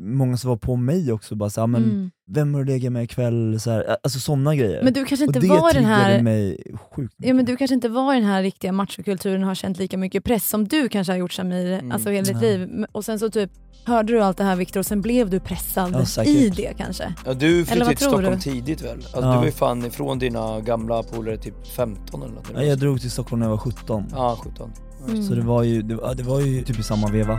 [0.00, 2.10] många som var på mig också bara såhär, men Mm.
[2.30, 3.60] vem har du legat med ikväll?
[3.60, 4.84] Så här, alltså sådana grejer.
[4.84, 6.62] Men du kanske inte och det var den här mig
[6.96, 9.98] sjukt Ja, men du kanske inte var den här riktiga machokulturen och har känt lika
[9.98, 11.92] mycket press som du kanske har gjort Samir, Mm.
[11.92, 12.58] alltså hela ditt Nej.
[12.58, 12.86] liv.
[12.92, 13.50] Och sen så typ
[13.84, 17.14] hörde du allt det här Viktor och sen blev du pressad Ja, i det kanske.
[17.26, 18.40] Ja, du flyttade till Stockholm du?
[18.40, 18.90] tidigt väl?
[18.96, 19.30] Alltså, Ja.
[19.32, 22.50] Du var ju fan ifrån dina gamla polare typ 15 eller något.
[22.54, 24.04] Ja, jag drog till Stockholm när jag var 17.
[24.12, 24.70] Ja, 17.
[25.08, 25.22] Mm.
[25.22, 27.38] Så det var, ju, det, var- det var ju typ i samma veva.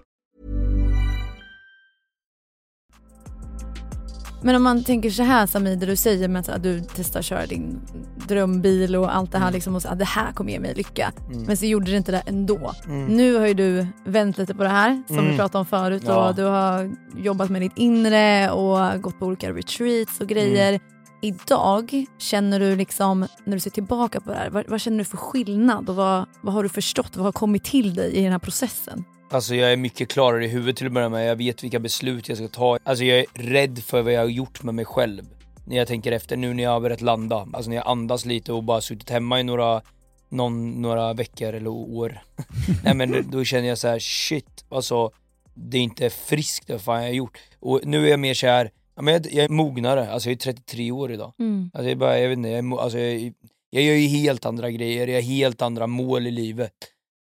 [4.43, 7.25] Men om man tänker så här Samir, det du säger med att du testar att
[7.25, 7.81] köra din
[8.27, 11.11] drömbil och allt det här liksom och så, att det här kommer ge mig lycka.
[11.47, 12.71] Men så gjorde det inte det ändå.
[13.09, 16.29] Nu har ju du vänt lite på det här som vi pratade om förut Ja.
[16.29, 20.79] och du har jobbat med ditt inre och gått på olika retreats och grejer.
[21.23, 25.05] Idag, känner du liksom, när du ser tillbaka på det här, vad, vad känner du
[25.05, 28.31] för skillnad och vad, vad har du förstått, vad har kommit till dig i den
[28.31, 29.03] här processen?
[29.31, 32.29] Alltså jag är mycket klarare i huvudet till att börja med, jag vet vilka beslut
[32.29, 32.77] jag ska ta.
[32.83, 35.23] Alltså jag är rädd för vad jag har gjort med mig själv.
[35.65, 38.53] När jag tänker efter nu när jag har börjat landa, alltså när jag andas lite
[38.53, 39.81] och bara suttit hemma i några,
[40.29, 42.21] någon, några veckor eller år.
[42.83, 45.11] Nej men då känner jag så här: shit, alltså
[45.53, 47.37] det är inte friskt vad fan jag har gjort.
[47.59, 50.91] Och nu är jag mer såhär, ja, men jag, är mognare, alltså jag är 33
[50.91, 51.33] år idag.
[51.73, 53.33] Alltså jag, bara, jag vet inte, jag, är, alltså jag,
[53.69, 56.73] jag gör ju helt andra grejer, jag har helt andra mål i livet.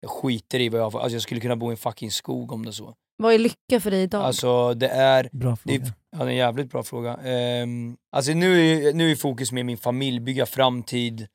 [0.00, 2.52] Jag skiter i vad jag får, alltså jag skulle kunna bo i en fucking skog
[2.52, 2.94] om det så.
[3.16, 4.24] Vad är lycka för dig idag?
[4.24, 5.74] Alltså det är, Bra det fråga.
[5.86, 7.16] är, ja, det är en jävligt bra fråga.
[7.62, 11.26] Um, alltså nu är, nu är fokus med min familj, bygga framtid,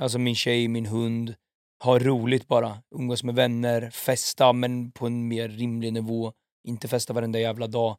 [0.00, 1.34] alltså min tjej, min hund,
[1.84, 6.32] ha roligt bara, umgås med vänner, festa men på en mer rimlig nivå,
[6.68, 7.96] inte festa varenda jävla dag.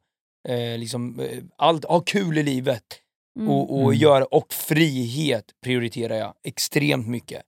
[0.48, 2.98] Eh, liksom, eh, allt, ha kul i livet
[3.38, 3.48] Mm.
[3.50, 3.94] och, och, Mm.
[3.94, 7.42] göra, och frihet prioriterar jag extremt mycket.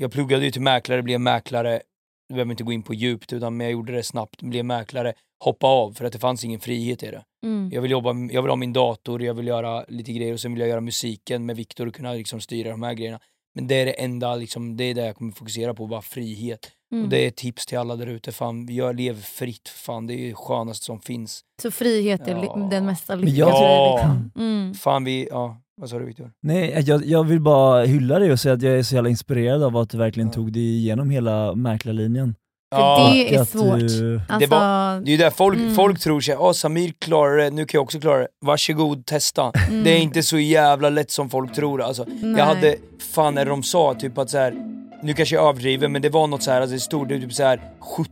[0.00, 1.80] jag pluggade ju till mäklare, blev mäklare,
[2.28, 5.12] du behöver inte gå in på djupt utan men jag gjorde det snabbt, blev mäklare,
[5.44, 7.24] hoppa av för att det fanns ingen frihet i det.
[7.46, 7.70] Mm.
[7.72, 10.52] Jag vill, jobba, jag vill ha min dator, jag vill göra lite grejer och sen
[10.52, 13.20] vill jag göra musiken med Viktor och kunna liksom styra de här grejerna.
[13.54, 16.70] Men det är det enda, liksom, det är det jag kommer fokusera på, bara frihet.
[16.92, 17.04] Mm.
[17.04, 20.14] Och det är ett tips till alla där ute, fan jag lever fritt, fan det
[20.14, 21.40] är det skönaste som finns.
[21.62, 22.68] Så frihet är Ja.
[22.70, 23.34] den mesta lyckan.
[23.36, 23.94] jag- tror jag, Ja.
[23.96, 24.30] liksom.
[24.36, 24.74] Mm.
[24.74, 26.30] Fan vi, ja, vad sa du Viktor?
[26.42, 29.62] Nej, jag, jag vill bara hylla dig och säga att jag är så jävla inspirerad
[29.62, 30.32] av att du verkligen Ja.
[30.34, 32.34] tog dig igenom hela mäklarlinjen.
[32.74, 33.78] För Ja, det är att svårt.
[33.78, 35.74] du- Alltså, Det är ju där folk, Mm.
[35.74, 38.28] folk tror sig, ja Samir klarar det, nu kan jag också klara det.
[38.46, 39.52] Varsågod, testa.
[39.68, 39.84] mm.
[39.84, 42.04] Det är inte så jävla lätt som folk tror alltså.
[42.22, 42.34] Nej.
[42.38, 42.76] Jag hade,
[43.14, 44.54] fan när de sa typ att så här.
[45.02, 47.32] nu kanske jag överdriver men det var något så här, alltså det stod det typ
[47.32, 47.60] så här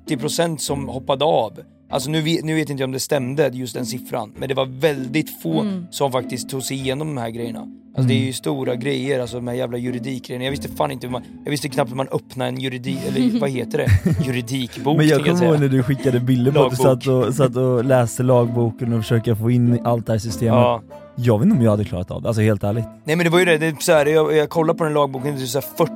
[0.09, 1.53] 70% som hoppade av.
[1.93, 4.55] Alltså nu vet, nu vet inte jag om det stämde just den siffran, men det
[4.55, 5.87] var väldigt få Mm.
[5.91, 7.67] som faktiskt tog sig igenom de här grejerna.
[7.97, 10.45] Alltså det är ju stora grejer, alltså de här jävla juridikgrejerna.
[10.45, 13.41] Jag visste fan inte hur man, jag visste knappt hur man öppnar en juridik, eller
[13.41, 13.89] vad heter det?
[14.27, 17.57] Juridikbok Men jag kommer ihåg när du skickade bilder på att du satt och, satt
[17.57, 20.55] och läste lagboken och försökte få in allt det här systemet.
[20.55, 20.83] Ja.
[21.17, 22.85] Jag vet inte om jag hade klarat av det, alltså helt ärligt.
[23.05, 24.95] Nej men det var ju det, det är så här, jag, jag kollade på den
[24.95, 25.87] lagboken, det är så här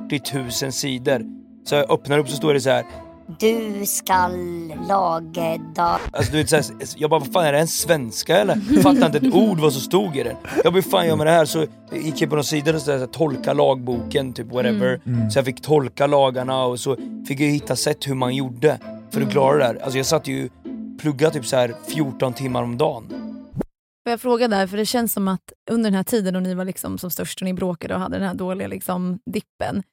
[0.49, 1.21] 40 000 sidor.
[1.65, 2.83] Så jag öppnar upp så står det så här.
[3.39, 5.59] Du skall laga...
[6.11, 6.65] Alltså du vet såhär,
[6.97, 8.61] jag bara vad fan är det en svenska eller?
[8.69, 10.35] Jag fattar inte ett ord vad som stod i den.
[10.63, 11.45] Jag bara fan gör man det här?
[11.45, 15.01] Så gick jag på någon sida och så där, så här, tolka lagboken, typ whatever.
[15.05, 15.29] Mm.
[15.29, 16.97] Så jag fick tolka lagarna och så
[17.27, 18.79] fick jag hitta sätt hur man gjorde
[19.11, 19.79] för att klara det här.
[19.83, 20.49] Alltså jag satt ju
[21.01, 23.07] plugga typ så här 14 timmar om dagen.
[24.03, 26.53] Får jag fråga där, för det känns som att under den här tiden då ni
[26.53, 29.83] var liksom som störst och ni bråkade och hade den här dåliga liksom dippen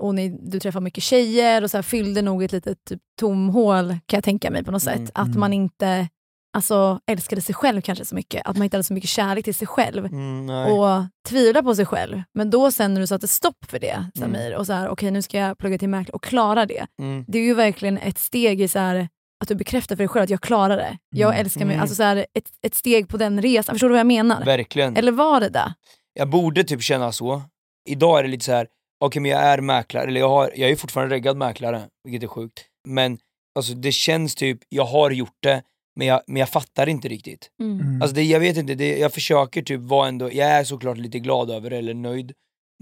[0.00, 3.88] och ni, du träffade mycket tjejer och så här fyllde nog ett litet typ, tomhål
[4.06, 5.10] kan jag tänka mig på något Mm, sätt.
[5.14, 6.08] Att man inte
[6.56, 8.42] alltså, älskade sig själv kanske så mycket.
[8.46, 10.06] Att man inte hade så mycket kärlek till sig själv.
[10.06, 12.22] Mm, och tvivla på sig själv.
[12.34, 14.10] Men då sen när du satte stopp för det Mm.
[14.14, 16.86] Samir och så här, okej nu ska jag plugga till mäklare och klara det.
[17.00, 17.24] Mm.
[17.28, 19.08] Det är ju verkligen ett steg i så här,
[19.42, 20.98] att du bekräftar för dig själv att jag klarar det.
[21.10, 21.40] Jag Mm.
[21.40, 21.74] älskar mig.
[21.74, 21.80] Mm.
[21.82, 23.74] Alltså så här, ett, ett steg på den resan.
[23.74, 24.44] Förstår du vad jag menar?
[24.44, 24.96] Verkligen.
[24.96, 25.74] Eller var det det?
[26.14, 27.42] Jag borde typ känna så.
[27.88, 28.66] Idag är det lite så här.
[29.04, 32.26] Okej men jag är mäklare, eller jag, har, jag är fortfarande reggad mäklare, vilket är
[32.26, 32.64] sjukt.
[32.88, 33.18] Men
[33.58, 35.62] alltså det känns typ, jag har gjort det,
[35.96, 37.48] men jag, men jag fattar inte riktigt.
[37.62, 38.02] Mm.
[38.02, 41.18] Alltså det, jag vet inte, det, jag försöker typ vara ändå, jag är såklart lite
[41.18, 42.32] glad över det, eller nöjd.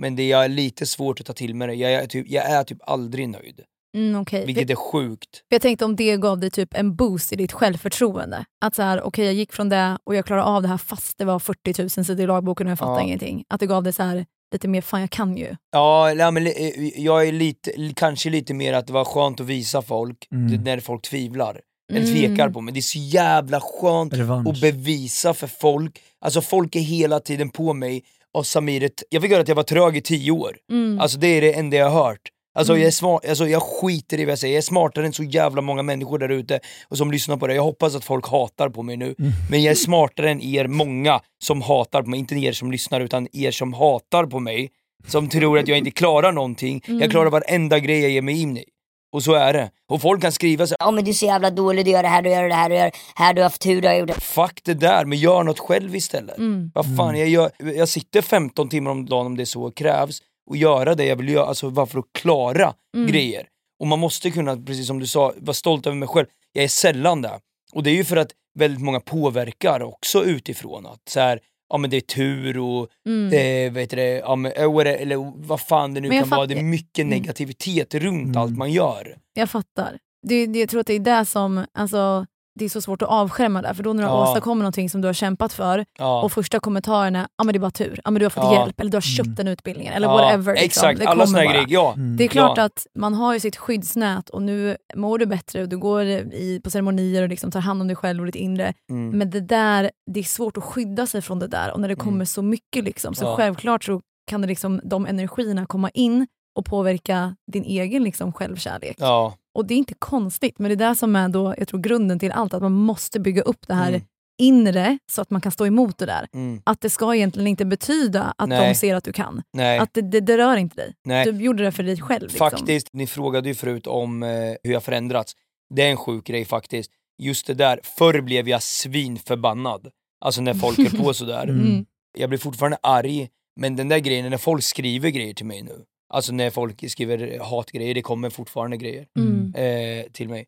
[0.00, 2.64] Men det är lite svårt att ta till mig det, jag är typ, jag är
[2.64, 3.60] typ aldrig nöjd.
[3.96, 4.46] Mm, okej.
[4.46, 5.36] Vilket är sjukt.
[5.36, 8.44] för Jag tänkte om det gav dig typ en boost i ditt självförtroende.
[8.64, 11.18] Att så här, okej jag gick från det och jag klarade av det här fast
[11.18, 13.02] det var 40 000 sidor i lagboken och jag fattar Ja.
[13.02, 13.44] ingenting.
[13.48, 15.56] Att det gav dig så här, lite mer, fan jag kan ju.
[15.72, 19.46] Ja, nej, men li- jag är lite, kanske lite mer att det var skönt att
[19.46, 20.62] visa folk Mm.
[20.64, 21.60] när folk tvivlar.
[21.92, 22.12] Eller Mm.
[22.14, 22.74] tvekar på mig.
[22.74, 24.48] Det är så jävla skönt Revansch.
[24.48, 25.98] att bevisa för folk.
[26.20, 28.02] Alltså folk är hela tiden på mig.
[28.34, 30.56] Och Samir, jag fick höra att jag var trög i tio år.
[30.70, 31.00] Mm.
[31.00, 32.20] Alltså det är det enda jag har hört.
[32.54, 32.80] Alltså, Mm.
[32.82, 35.22] jag, är smart, alltså jag skiter i vad jag säger, jag är smartare än så
[35.22, 37.54] jävla många människor där ute och som lyssnar på det.
[37.54, 39.32] Jag hoppas att folk hatar på mig nu, Mm.
[39.50, 42.18] men jag är smartare än er många som hatar på mig.
[42.20, 44.70] Inte er som lyssnar utan er som hatar på mig.
[45.06, 46.82] Som tror att jag inte klarar någonting.
[46.88, 47.00] Mm.
[47.00, 48.64] Jag klarar varenda grej jag ger mig in i.
[49.12, 49.70] Och så är det.
[49.90, 52.08] Och folk kan skriva så Ja men du är så jävla dålig, du gör det
[52.08, 53.94] här, du gör det här, du gör det här, du har haft tur, du har
[53.94, 54.20] gjort det.
[54.20, 56.38] Fuck det där, men gör något själv istället.
[56.38, 56.70] Mm.
[56.74, 60.18] Vad fan, jag, gör, jag sitter 15 timmar om dagen om det så krävs
[60.52, 63.06] och göra det jag vill göra, alltså bara för att klara Mm.
[63.06, 63.46] grejer.
[63.80, 66.26] Och man måste kunna, precis som du sa, vara stolt över mig själv.
[66.52, 67.40] Jag är sällan det.
[67.72, 70.86] Och det är ju för att väldigt många påverkar också utifrån.
[70.86, 73.26] Att så här, ja men det är tur och Mm.
[73.66, 74.62] eh, vad heter det, ja, men, eh,
[75.02, 76.46] eller vad fan det nu kan vara.
[76.46, 77.08] Det är mycket Mm.
[77.18, 78.36] negativitet runt Mm.
[78.36, 79.16] allt man gör.
[79.34, 79.98] Jag fattar.
[80.26, 82.26] Det, det, jag tror att det är det som, alltså,
[82.58, 83.74] det är så svårt att avskärma där.
[83.74, 84.22] För då när du Ja.
[84.30, 86.22] åstadkommer någonting som du har kämpat för Ja.
[86.22, 88.44] och första kommentaren är ja men det är bara tur, ja men du har fått
[88.44, 88.54] Ja.
[88.60, 89.34] hjälp eller du har köpt Mm.
[89.34, 90.52] den utbildningen eller Ja, whatever.
[90.52, 90.64] Liksom.
[90.64, 91.66] Exakt, det alla kommer såna grejer.
[91.68, 91.92] Ja.
[91.96, 92.16] Mm.
[92.16, 92.64] Det är klart Ja.
[92.64, 96.60] att man har ju sitt skyddsnät och nu mår du bättre och du går i,
[96.64, 98.72] på ceremonier och liksom tar hand om dig själv och ditt inre.
[98.90, 99.18] Mm.
[99.18, 101.96] Men det där, det är svårt att skydda sig från det där och när det
[101.96, 102.26] kommer Mm.
[102.26, 103.36] så mycket liksom, så Ja.
[103.36, 104.00] självklart så
[104.30, 106.26] kan det liksom, de energierna komma in
[106.58, 108.96] och påverka din egen liksom, självkärlek.
[108.98, 109.34] Ja.
[109.54, 112.18] Och det är inte konstigt, men det är det som är då, jag tror grunden
[112.18, 114.02] till allt, att man måste bygga upp det här Mm.
[114.38, 116.28] inre så att man kan stå emot det där.
[116.34, 116.62] Mm.
[116.64, 118.68] Att det ska egentligen inte betyda att Nej.
[118.68, 119.42] de ser att du kan.
[119.52, 119.78] Nej.
[119.78, 120.94] Att det, det, det rör inte dig.
[121.04, 121.24] Nej.
[121.24, 122.22] Du gjorde det för dig själv.
[122.22, 122.38] Liksom.
[122.50, 124.28] Faktiskt, ni frågade ju förut om eh,
[124.62, 125.32] hur jag förändrats.
[125.74, 126.90] Det är en sjuk grej faktiskt.
[127.22, 129.88] Just det där, förr blev jag svinförbannad.
[130.24, 131.42] Alltså när folk höll på sådär.
[131.48, 131.84] Mm.
[132.18, 133.28] Jag blir fortfarande arg,
[133.60, 135.84] men den där grejen, när folk skriver grejer till mig nu.
[136.12, 139.54] Alltså när folk skriver hatgrejer, det kommer fortfarande grejer Mm.
[139.54, 140.46] eh, till mig.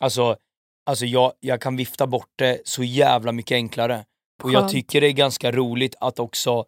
[0.00, 0.36] Alltså,
[0.86, 4.04] alltså jag, jag kan vifta bort det så jävla mycket enklare.
[4.42, 6.64] Och jag tycker det är ganska roligt att också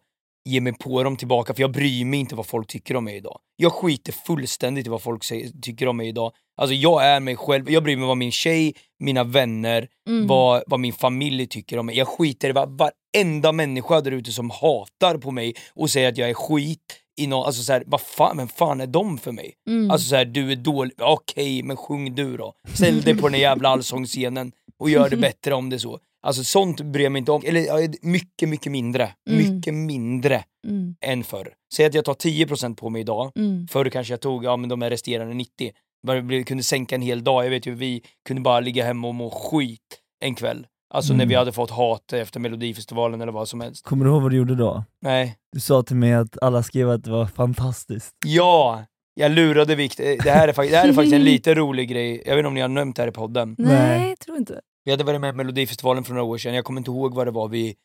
[0.49, 3.15] ge mig på dem tillbaka för jag bryr mig inte vad folk tycker om mig
[3.17, 3.39] idag.
[3.55, 6.31] Jag skiter fullständigt i vad folk säger, tycker om mig idag.
[6.61, 10.27] Alltså jag är mig själv, jag bryr mig vad min tjej, mina vänner, Mm.
[10.27, 11.97] vad, vad min familj tycker om mig.
[11.97, 16.17] Jag skiter i vad varenda människa där ute som hatar på mig och säger att
[16.17, 19.53] jag är skit i någon, alltså såhär, vad fan, vem fan är de för mig?
[19.69, 19.91] Mm.
[19.91, 22.53] Alltså såhär, du är dålig, okej men sjung du då.
[22.73, 25.99] Ställ dig på den jävla allsångsscenen och gör det bättre om det är så.
[26.21, 29.09] Alltså sånt bryr jag mig inte om, eller mycket, mycket mindre.
[29.29, 29.55] Mm.
[29.55, 30.95] Mycket mindre Mm.
[31.01, 31.53] än förr.
[31.73, 33.67] Säg att jag tar 10% på mig idag, Mm.
[33.67, 35.71] förr kanske jag tog ja, men de här resterande 90.
[36.07, 39.07] Bara blev- kunde sänka en hel dag, jag vet ju vi kunde bara ligga hemma
[39.07, 40.67] och må skit en kväll.
[40.93, 41.29] Alltså när Mm.
[41.29, 43.85] vi hade fått hat efter melodifestivalen eller vad som helst.
[43.85, 44.83] Kommer du ihåg vad du gjorde då?
[45.01, 45.35] Nej.
[45.51, 48.15] Du sa till mig att alla skrev att det var fantastiskt.
[48.25, 48.83] Ja!
[49.13, 52.31] Jag lurade Viktor, det här är, det här är faktiskt en lite rolig grej, jag
[52.35, 53.55] vet inte om ni har nämnt det här i podden.
[53.57, 54.61] Nej, jag tror inte.
[54.83, 57.27] Vi hade varit med i Melodifestivalen för några år sedan, jag kommer inte ihåg vad
[57.27, 57.75] det var vi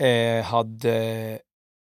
[0.00, 0.94] eh, hade,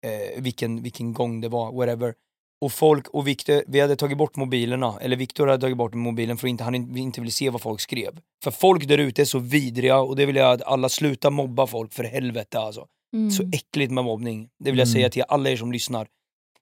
[0.06, 2.14] eh, vilken, vilken gång det var, whatever.
[2.62, 6.36] Och folk, och Victor, vi hade tagit bort mobilerna, eller Viktor hade tagit bort mobilen
[6.36, 8.18] för att inte, han in- inte ville se vad folk skrev.
[8.44, 11.66] För folk där ute är så vidriga och det vill jag att alla slutar mobba
[11.66, 12.86] folk för helvete alltså.
[13.16, 13.30] Mm.
[13.30, 14.48] Så äckligt med mobbning.
[14.64, 14.92] Det vill jag Mm.
[14.94, 16.06] säga till alla er som lyssnar.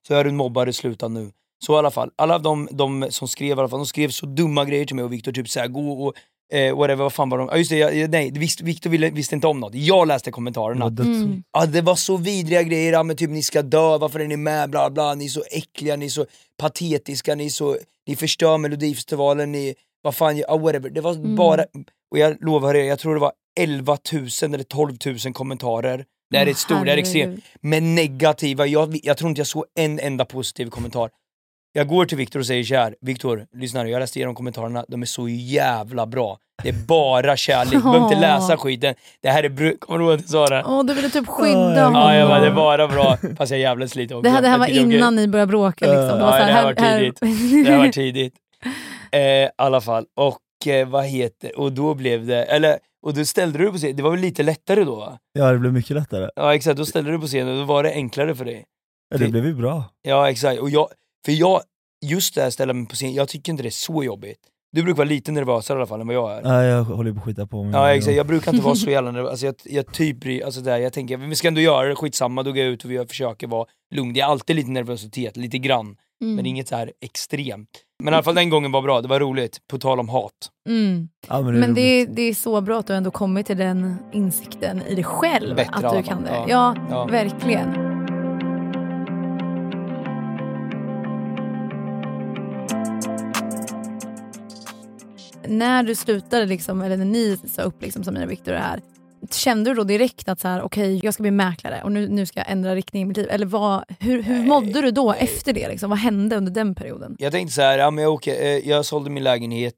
[0.07, 1.31] Så är du en mobbare, sluta nu.
[1.65, 4.25] Så i alla fall, alla de, de som skrev i alla fall, de skrev så
[4.25, 6.13] dumma grejer till mig och Viktor typ såhär, gå och
[6.51, 7.47] eh, whatever, vad fan var de?
[7.51, 9.75] Ja just det, jag, nej, visst, Viktor ville, visste inte om något.
[9.75, 10.85] Jag läste kommentarerna.
[10.85, 11.43] Mm.
[11.53, 14.37] Ja, det var så vidriga grejer, ja, men typ ni ska dö, varför är ni
[14.37, 16.25] med, bla bla, ni är så äckliga, ni är så
[16.57, 17.77] patetiska, ni, är så,
[18.07, 20.89] ni förstör melodifestivalen, ni, vad fan, ja, whatever.
[20.89, 21.35] Det var Mm.
[21.35, 21.65] bara,
[22.11, 26.05] och jag lovar er, jag tror det var 11 000 eller 12 000 kommentarer.
[26.31, 27.43] Det här är ett stort, det här är extremt.
[27.61, 31.09] Men negativa, jag, jag tror inte jag såg en enda positiv kommentar.
[31.73, 35.01] Jag går till Viktor och säger såhär, Viktor, lyssna nu, jag läste igenom kommentarerna, de
[35.01, 36.37] är så jävla bra.
[36.63, 38.95] Det är bara kärlek, du behöver inte läsa skiten.
[39.21, 40.63] Det här är bru- kommer du ihåg att jag sa det?
[40.67, 42.01] Åh, du ville typ skydda Ja, honom.
[42.01, 43.17] Ja, jag bara, det är bara bra.
[43.37, 44.23] Fast jag jävlas lite också.
[44.23, 46.17] Det här, det här var innan ni började bråka liksom.
[46.17, 47.19] Det var Ja, så det här var här, tidigt.
[47.65, 48.33] Det här var tidigt.
[49.13, 53.25] Eh, I alla fall, och eh, vad heter, och då blev det, eller, och då
[53.25, 55.17] ställde du på scen, det var väl lite lättare då va?
[55.33, 56.29] Ja det blev mycket lättare.
[56.35, 58.63] Ja exakt, då ställde du på scenen och då var det enklare för dig.
[59.09, 59.83] Ja, det blev ju bra.
[60.01, 60.87] Ja exakt, och jag,
[61.25, 61.61] för jag,
[62.05, 64.37] just det här ställa mig på scen, jag tycker inte det är så jobbigt.
[64.73, 66.41] Du brukar vara lite nervösare i alla fall än vad jag är.
[66.43, 67.73] Ja, jag håller på att skita på mig.
[67.73, 70.77] Ja exakt, jag brukar inte vara så jävla nervös, alltså, jag, jag typ alltså där,
[70.77, 73.47] jag tänker vi ska ändå göra det, skitsamma, då går jag ut och jag försöker
[73.47, 73.65] vara
[73.95, 74.13] lugn.
[74.13, 76.35] Det är alltid lite nervositet, lite grann, Mm.
[76.35, 77.69] men inget så här extremt.
[78.03, 80.31] Men i alla fall den gången var bra, det var roligt, på tal om hat.
[80.69, 81.09] Mm.
[81.27, 83.45] Ja, men det är Men det är, det är så bra att du ändå kommit
[83.47, 85.55] till den insikten i dig själv.
[85.55, 86.29] Bättre att du kan det.
[86.29, 86.45] Ja.
[86.49, 87.05] Ja, Ja.
[87.05, 87.90] verkligen.
[95.47, 98.81] När du slutade, liksom, eller när ni sa upp liksom, Samira och Viktor det här,
[99.31, 102.25] kände du då direkt att så här, okej, jag ska bli mäklare och nu, nu
[102.25, 103.27] ska jag ändra riktning i mitt liv?
[103.29, 105.67] Eller vad, hur, hur mådde du då efter det?
[105.67, 105.89] Liksom?
[105.89, 107.15] Vad hände under den perioden?
[107.19, 109.75] Jag tänkte så här, ja men jag, åker, eh, jag sålde min lägenhet,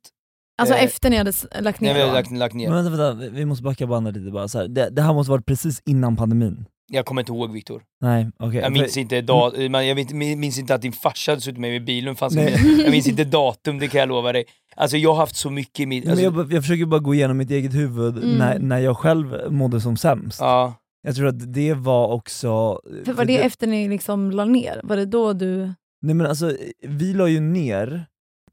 [0.58, 1.96] Alltså Eh, efter ni hade lagt när ner?
[1.96, 2.70] vi hade lagt, lagt ner.
[2.70, 4.48] Men vänta, vänta, vi måste backa bandet lite bara.
[4.48, 4.68] Så här.
[4.68, 6.66] Det, det här måste varit precis innan pandemin.
[6.94, 7.84] Jag kommer inte ihåg Viktor.
[8.02, 8.60] Nej, okej.
[8.62, 9.22] Jag minns inte,
[9.70, 9.86] men
[10.30, 12.52] jag minns inte att din farsa hade suttit med mig i bilen, fanns med.
[12.80, 14.46] jag minns inte datum, det kan jag lova dig.
[14.76, 16.04] Alltså jag har haft så mycket i mitt...
[16.04, 18.38] Men Alltså, jag, jag försöker bara gå igenom mitt eget huvud Mm.
[18.38, 20.40] när, när jag själv mådde som sämst.
[20.42, 20.74] ja.
[21.06, 22.80] Jag tror att det var också...
[23.06, 24.82] För var det efter ni liksom la ner?
[24.84, 25.74] Var det då du...
[26.02, 28.06] Nej men alltså, vi la ju ner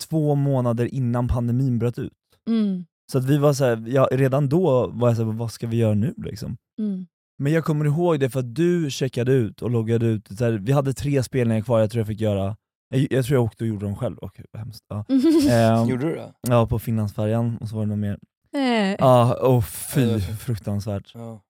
[0.09, 2.12] två månader innan pandemin bröt ut.
[2.49, 5.66] Mm, Så att vi var så här, ja, redan då var jag såhär, vad ska
[5.66, 6.57] vi göra nu liksom?
[6.80, 7.07] mm,
[7.41, 10.53] Men jag kommer ihåg det för att du checkade ut och loggade ut, så här,
[10.53, 12.57] vi hade tre spelningar kvar, jag tror jag fick göra,
[12.95, 14.84] jag, jag tror jag åkte och gjorde dem själv, och, vad hemskt.
[14.88, 15.05] Ja.
[15.51, 16.32] Ehm, Gjorde du det?
[16.49, 18.18] ja, på Finlandsfärjan, och så var det något mer.
[18.57, 21.11] Eh, Ja, och fy, fruktansvärt.
[21.14, 21.41] Ja.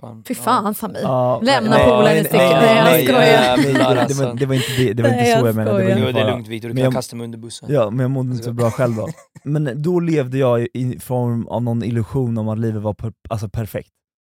[0.00, 0.24] Fan.
[0.28, 1.00] Fy fan Samir.
[1.02, 2.38] ja, Lämna nej, polaren nej, i sticket.
[2.40, 3.56] nej, Nej, jag nej, skojar.
[3.56, 4.24] nej, nej, det, var- det, Alltså.
[4.26, 6.12] var, det var inte det, det, var Nej, inte så jag jag menade, det var
[6.12, 7.68] det är lugnt Viktor, du kan jag- kasta mig under bussen.
[7.72, 9.08] Ja, men jag mådde inte så bra själv då.
[9.44, 13.12] Men då levde jag i- i form av någon illusion om att livet var per,
[13.28, 13.90] alltså perfekt.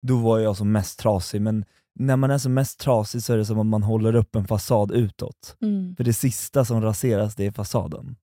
[0.06, 3.36] Då var jag som mest trasig, men när man är som mest trasig så är
[3.36, 5.56] det som att man håller upp en fasad utåt.
[5.62, 5.96] Mm.
[5.96, 8.16] För det sista som raseras, det är fasaden.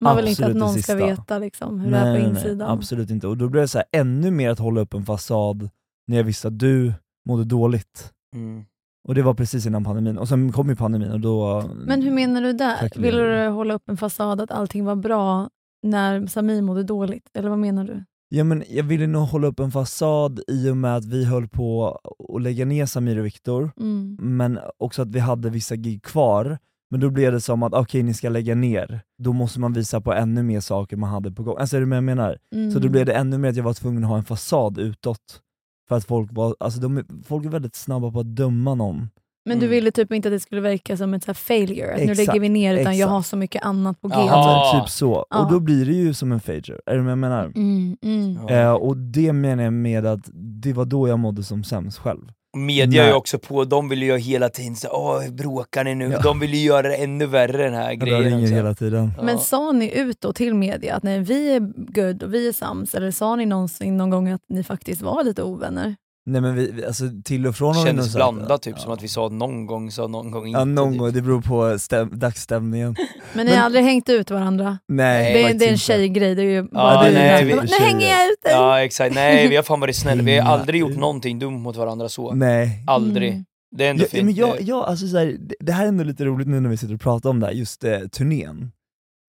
[0.00, 2.70] Man vill inte att Absolut någon ska veta liksom, hur det är på insidan.
[2.70, 3.26] absolut inte.
[3.26, 5.68] Och då blev det så här, ännu mer att hålla upp en fasad
[6.06, 6.92] när jag visste att du
[7.28, 8.12] mådde dåligt.
[8.36, 8.64] Mm.
[9.08, 11.64] Och det var precis innan pandemin, och sen kom ju pandemin och då...
[11.86, 12.90] Men hur menar du där?
[12.96, 15.50] Ville du hålla upp en fasad att allting var bra
[15.82, 17.30] när Samir mådde dåligt?
[17.34, 18.04] Eller vad menar du?
[18.34, 21.48] Ja, men jag ville nog hålla upp en fasad i och med att vi höll
[21.48, 21.98] på
[22.34, 24.16] att lägga ner Samir och Viktor, Mm.
[24.20, 26.58] men också att vi hade vissa gig kvar.
[26.90, 29.00] Men då blev det som att okej, ni ska lägga ner.
[29.18, 31.56] Då måste man visa på ännu mer saker man hade på gång.
[31.58, 32.38] Alltså är du med jag menar?
[32.54, 32.70] Mm.
[32.70, 35.40] Så då blev det ännu mer att jag var tvungen att ha en fasad utåt.
[35.88, 39.08] För att folk var, alltså de, folk är väldigt snabba på att döma någon
[39.46, 39.70] Men du Mm.
[39.70, 42.26] ville typ inte att det skulle verka som ett så här failure, att nu Exakt,
[42.28, 43.10] lägger vi ner utan jag exakt.
[43.10, 44.14] har så mycket annat på G.
[44.14, 44.32] Alltså,
[44.76, 44.80] Ja.
[44.80, 45.26] typ så.
[45.30, 45.38] Ja.
[45.44, 47.44] Och då blir det ju som en fager, är du med jag menar?
[47.44, 48.38] Mm, mm.
[48.48, 48.54] Ja.
[48.54, 50.20] Eh, och det menar jag med att
[50.62, 52.20] det var då jag mådde som sämst själv.
[52.56, 53.18] Media är ju Nej.
[53.18, 56.10] också på, de vill ju hela tiden så åh bråkar ni nu?
[56.10, 56.20] Ja.
[56.20, 58.22] De vill ju göra det ännu värre den här Jag grejen.
[58.24, 58.54] ringer också.
[58.54, 59.12] hela tiden.
[59.16, 59.22] Ja.
[59.22, 61.60] Men sa ni ut då till media att nej, vi är
[61.92, 65.24] good och vi är sams, eller sa ni någonsin någon gång att ni faktiskt var
[65.24, 65.96] lite ovänner?
[66.26, 68.74] Nej men vi, vi- alltså till och från har vi nog Kändes sagt- blandat typ,
[68.76, 68.82] ja.
[68.82, 70.58] som att vi sa någon gång, sa någon gång inte.
[70.58, 71.00] Ja någon typ.
[71.00, 72.96] gång, det beror på stäm, dagsstämningen.
[73.32, 74.78] Men ni har aldrig hängt ut varandra?
[74.88, 77.50] Nej, det, det är en tjejgrej, det är ju bara det är du.
[77.50, 78.52] inte Nu hänger jag ut dig!
[78.52, 81.76] Ja exakt, nej vi har fan varit snälla, vi har aldrig gjort någonting dumt mot
[81.76, 82.32] varandra så.
[82.34, 82.84] Nej.
[82.86, 83.30] Aldrig.
[83.30, 83.44] Mm.
[83.76, 84.24] Det är ändå Ja, fint.
[84.24, 86.68] men jag, jag, alltså så här, det, det här är ändå lite roligt nu när
[86.70, 88.72] vi sitter och pratar om det här, just eh, turnén.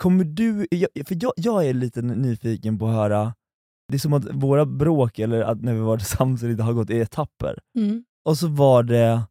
[0.03, 3.33] Kommer du, jag, för jag, jag är lite nyfiken på att höra,
[3.87, 6.99] det är som att våra bråk, eller att när vi var lite har gått i
[6.99, 7.59] etapper.
[7.77, 8.03] Mm.
[8.25, 9.21] Och så var det,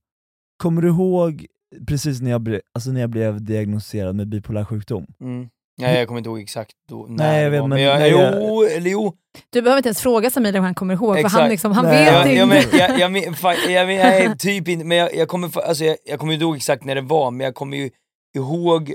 [0.62, 1.46] kommer du ihåg
[1.88, 5.07] precis när jag, ble, alltså när jag blev diagnostiserad med bipolär sjukdom?
[5.20, 5.48] Mm.
[5.80, 7.68] Nej jag kommer inte ihåg exakt då, när Nej, jag det vet, var.
[7.68, 8.11] men- men jag, nej,
[8.48, 9.12] jo, eller jo.
[9.50, 11.50] Du behöver inte ens fråga Samir om han kommer ihåg, för han, Exakt.
[11.50, 12.05] liksom, han Nej.
[12.05, 12.76] vet Jag, inte.
[12.76, 13.92] jag,
[14.24, 16.94] jag, typ inte, men jag, jag, kommer, alltså, jag, jag kommer inte ihåg exakt när
[16.94, 17.90] det var, men jag kommer ju
[18.36, 18.94] ihåg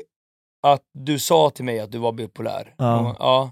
[0.63, 2.73] att du sa till mig att du var bipolär.
[2.77, 3.15] Ja.
[3.19, 3.51] ja.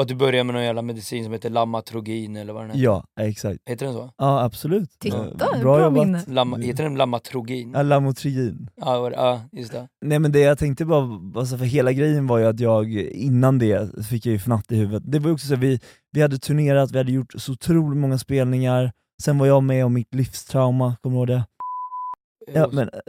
[0.00, 2.82] Och att du började med någon jävla medicin som heter Lamatrogin eller vad den heter.
[2.84, 3.58] Ja, exakt.
[3.66, 4.10] Heter den så?
[4.18, 4.90] Ja absolut.
[4.98, 5.16] Titta,
[5.54, 6.06] Eh, bra jobbat.
[6.06, 6.24] minne.
[6.26, 7.72] Lam, heter den Lamatrogin?
[7.74, 8.68] Ja, Lamotrigin.
[8.76, 9.88] Ja, ja, just det.
[10.04, 13.58] Nej men det jag tänkte bara, alltså för hela grejen var ju att jag, innan
[13.58, 15.02] det fick jag ju fnatt i huvudet.
[15.12, 15.80] Det var ju också så, vi,
[16.12, 18.92] vi hade turnerat, vi hade gjort så otroligt många spelningar,
[19.22, 21.44] sen var jag med om mitt livstrauma, kommer du ihåg det?
[22.54, 23.00] Ja men eh,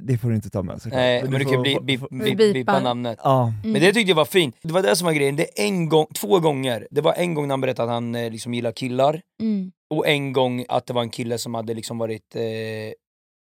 [0.00, 0.96] det får du inte ta med såklart.
[0.98, 2.52] Nej, men du kan bli, Bipar.
[2.52, 3.18] bipa namnet.
[3.22, 4.56] Ja, Men det tyckte jag var fint.
[4.62, 5.36] Det var det som var grejen.
[5.36, 6.88] Det är en gång, två gånger.
[6.90, 9.72] Det var en gång när han berättade att han eh, liksom gillar killar, Mm.
[9.94, 12.42] och en gång att det var en kille som hade liksom varit eh,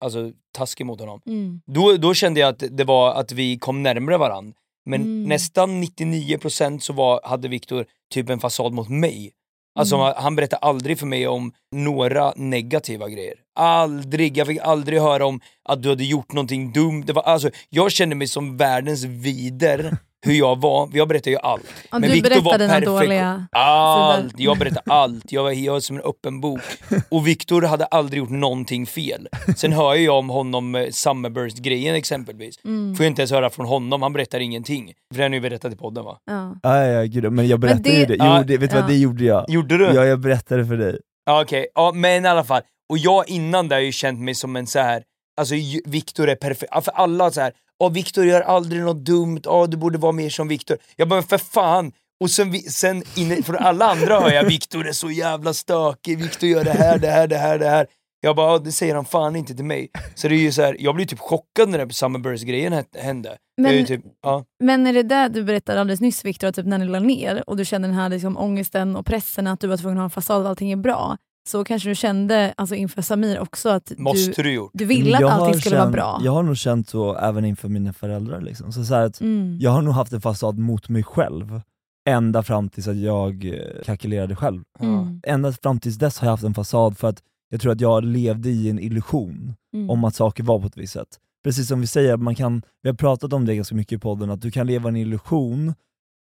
[0.04, 1.20] alltså, taskig mot honom.
[1.26, 1.60] Mm.
[1.66, 4.52] Då, då kände jag att det var att vi kom närmare varandra.
[4.88, 5.22] Men Mm.
[5.22, 9.32] nästan 99% så var, hade Viktor typ en fasad mot mig.
[9.76, 10.14] Alltså Mm.
[10.16, 13.34] han berättade aldrig för mig om några negativa grejer.
[13.58, 17.02] Aldrig, jag fick aldrig höra om att du hade gjort någonting dumt.
[17.06, 21.38] Det var, alltså, jag kände mig som världens vider hur jag var, jag berättade ju
[21.38, 21.62] allt.
[21.90, 22.86] Ja, Men du Viktor berättar var dina perfekt.
[22.86, 24.40] dåliga Allt, sidor.
[24.44, 25.32] jag berättade allt.
[25.32, 26.60] Jag var, jag var som en öppen bok.
[27.10, 29.28] Och Viktor hade aldrig gjort någonting fel.
[29.56, 32.54] Sen hör ju jag om honom, Summerburst-grejen exempelvis.
[32.64, 32.94] Mm.
[32.94, 34.92] Får jag inte ens höra från honom, han berättar ingenting.
[35.14, 36.18] För det har ni ju berättat i podden va?
[36.26, 36.54] Ja.
[36.62, 38.82] ja, ja gud, men jag berättade det- ju det, jo, det, vet du ja.
[38.82, 39.44] vad, det gjorde jag.
[39.50, 39.84] Gjorde du?
[39.84, 40.98] Ja, jag berättade för dig.
[41.26, 42.62] Ja, Okej, ja, men i alla fall.
[42.90, 45.02] Och jag innan det har ju känt mig som en så här.
[45.40, 45.54] alltså
[45.86, 47.52] Viktor är perfekt, för alla så här.
[47.84, 50.78] Åh Viktor gör aldrig något dumt, åh du borde vara mer som Viktor.
[50.96, 51.92] Jag bara, men för fan!
[52.20, 56.48] Och sen, sen inne, från alla andra hör jag Viktor är så jävla stökig, Viktor
[56.48, 57.86] gör det här, det här, det här, det här.
[58.20, 59.88] Jag bara, "Ja, det säger han fan inte till mig.
[60.14, 63.36] Så det är ju så här, jag blev typ chockad när den Summerburst-grejen hä- hände.
[63.62, 64.44] Men, typ, ja.
[64.64, 67.56] men är det där du berättade alldeles nyss Viktor, typ när ni la ner och
[67.56, 70.10] du kände den här liksom ångesten och pressen att du var tvungen att ha en
[70.10, 71.16] fasad och allting är bra,
[71.48, 75.20] så kanske du kände alltså inför Samir också att Måste du, du du ville att
[75.20, 76.20] Jag allting skulle känt, vara bra?
[76.24, 78.40] Jag har nog känt så även inför mina föräldrar.
[78.40, 78.72] Liksom.
[78.72, 79.58] Så, så här att Mm.
[79.60, 81.60] Jag har nog haft en fasad mot mig själv,
[82.08, 84.62] ända fram tills att jag eh, krackelerade själv.
[84.80, 85.20] Mm.
[85.26, 88.04] Ända fram tills dess har jag haft en fasad för att jag tror att jag
[88.04, 89.90] levde i en illusion Mm.
[89.90, 91.08] om att saker var på ett visst sätt.
[91.44, 94.30] Precis som vi säger, man kan, vi har pratat om det ganska mycket i podden,
[94.30, 95.74] att du kan leva i en illusion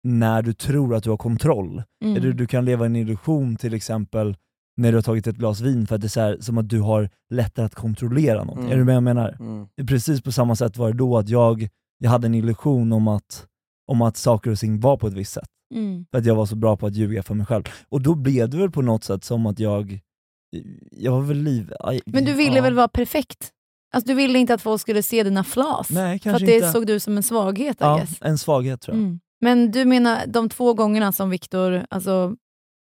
[0.04, 1.84] när du tror att du har kontroll.
[2.04, 2.16] Mm.
[2.18, 4.36] Eller du kan leva i en illusion till exempel
[4.78, 6.70] när du har tagit ett glas vin för att det är så här, som att
[6.70, 8.66] du har lättare att kontrollera någonting.
[8.66, 8.72] Mm.
[8.74, 9.38] Är du med jag menar?
[9.40, 9.68] Mm.
[9.88, 11.68] Precis på samma sätt var det då att jag,
[11.98, 13.46] jag hade en illusion om att,
[13.88, 15.50] om att saker och ting var på ett visst sätt.
[15.76, 16.06] Mm.
[16.12, 17.64] För att jag var så bra på att ljuga för mig själv.
[17.90, 20.00] Och då blev det väl på något sätt som att jag,
[20.92, 21.74] jag var väl liv...
[21.80, 22.64] aj- Men du ville ja.
[22.64, 23.52] väl vara perfekt?
[23.94, 25.90] Alltså, du ville inte att folk skulle se dina flaws?
[25.90, 26.72] Nej, för att kanske det inte.
[26.72, 29.04] såg du som en svaghet Ja, en svaghet tror jag.
[29.04, 29.20] Mm.
[29.42, 32.36] Men du menar de två gångerna som Viktor alltså,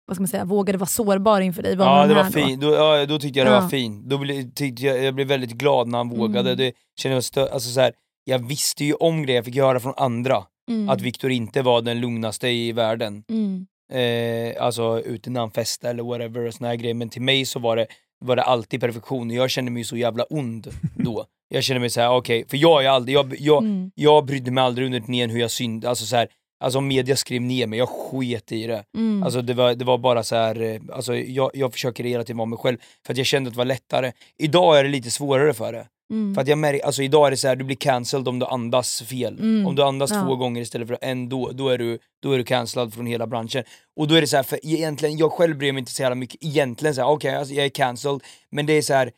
[0.06, 1.76] vad ska man säga, vågade vara sårbar inför dig?
[1.76, 2.46] Var Ja de det var här då?
[2.46, 3.60] fint, då, ja, då tyckte jag det Ja.
[3.60, 4.04] var fint.
[4.04, 6.50] Då blev, tyckte jag, jag blev väldigt glad när han vågade.
[6.50, 6.56] Mm.
[6.56, 7.92] Det kände jag, stö- alltså, så här,
[8.24, 10.88] jag visste ju om grejer, jag fick höra från andra Mm.
[10.88, 13.24] att Viktor inte var den lugnaste i världen.
[13.30, 13.66] Mm.
[13.92, 16.94] Eh, alltså ute när han festade eller whatever och såna här grejer.
[16.94, 17.86] Men till mig så var det,
[18.24, 21.24] var det alltid perfektion och jag kände mig så jävla ond då.
[21.48, 23.90] Jag kände mig så här: okej, för jag är aldrig, jag, jag, Mm.
[23.94, 26.28] jag brydde mig aldrig under turnén hur jag synd, alltså så här,
[26.62, 28.84] Alltså om media skrev ner mig, jag sket i det.
[28.96, 29.22] Mm.
[29.22, 32.36] Alltså det var, det var bara så här, eh, alltså jag, jag försöker hela tiden
[32.36, 34.12] vara mig själv för att jag kände att det var lättare.
[34.38, 35.86] Idag är det lite svårare för det.
[36.12, 36.34] Mm.
[36.34, 38.46] För att jag märker, alltså idag är det så här, du blir cancelled om du
[38.46, 39.38] andas fel.
[39.38, 39.66] Mm.
[39.66, 40.22] Om du andas Ja.
[40.22, 43.26] två gånger istället för en, då, då, är du, då är du cancellad från hela
[43.26, 43.64] branschen.
[43.96, 46.14] Och då är det så här, för egentligen, jag själv bryr mig inte så jävla
[46.14, 49.10] mycket, egentligen okej alltså, jag är cancelled, men det är så här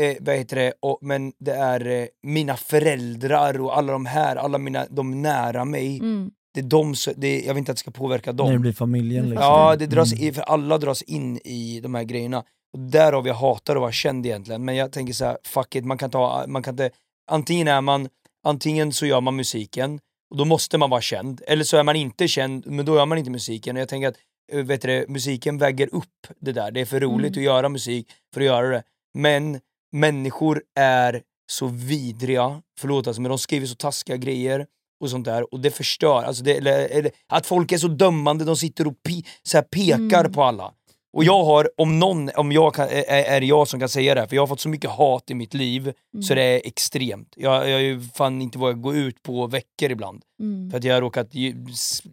[0.00, 4.36] eh, vad heter det, och, men det är eh, mina föräldrar och alla de här,
[4.36, 5.98] alla mina, de nära mig.
[5.98, 6.30] Mm.
[6.54, 8.46] Det är de, det, jag vill inte att det ska påverka dem.
[8.46, 9.44] När det blir familjen liksom.
[9.46, 10.34] Ja, det dras Mm.
[10.34, 12.44] för alla dras in i de här grejerna.
[12.72, 15.84] Och därav jag hatar att vara känd egentligen, men jag tänker så här: fuck it,
[15.84, 16.90] man kan, ta, man kan inte,
[17.30, 18.08] antingen är man,
[18.46, 21.96] antingen så gör man musiken, och då måste man vara känd, eller så är man
[21.96, 23.76] inte känd, men då gör man inte musiken.
[23.76, 24.16] Och jag tänker att
[24.52, 27.40] eh, vet du, musiken väger upp det där, det är för roligt Mm.
[27.40, 28.82] att göra musik för att göra det.
[29.14, 29.60] Men
[29.92, 34.66] människor är så vidriga, förlåt alltså, men de skriver så taskiga grejer
[35.00, 38.44] och sånt där och det förstör, alltså det, eller, eller, att folk är så dömande,
[38.44, 40.32] de sitter och pi, så här pekar Mm.
[40.32, 40.72] på alla.
[41.12, 44.20] Och jag har, om någon, om jag kan, är, är jag som kan säga det,
[44.20, 45.92] här, för jag har fått så mycket hat i mitt liv
[46.22, 47.34] så det är extremt.
[47.36, 50.22] Jag, jag fan inte vågat gå ut på veckor ibland.
[50.40, 50.70] Mm.
[50.70, 51.28] För att jag har råkat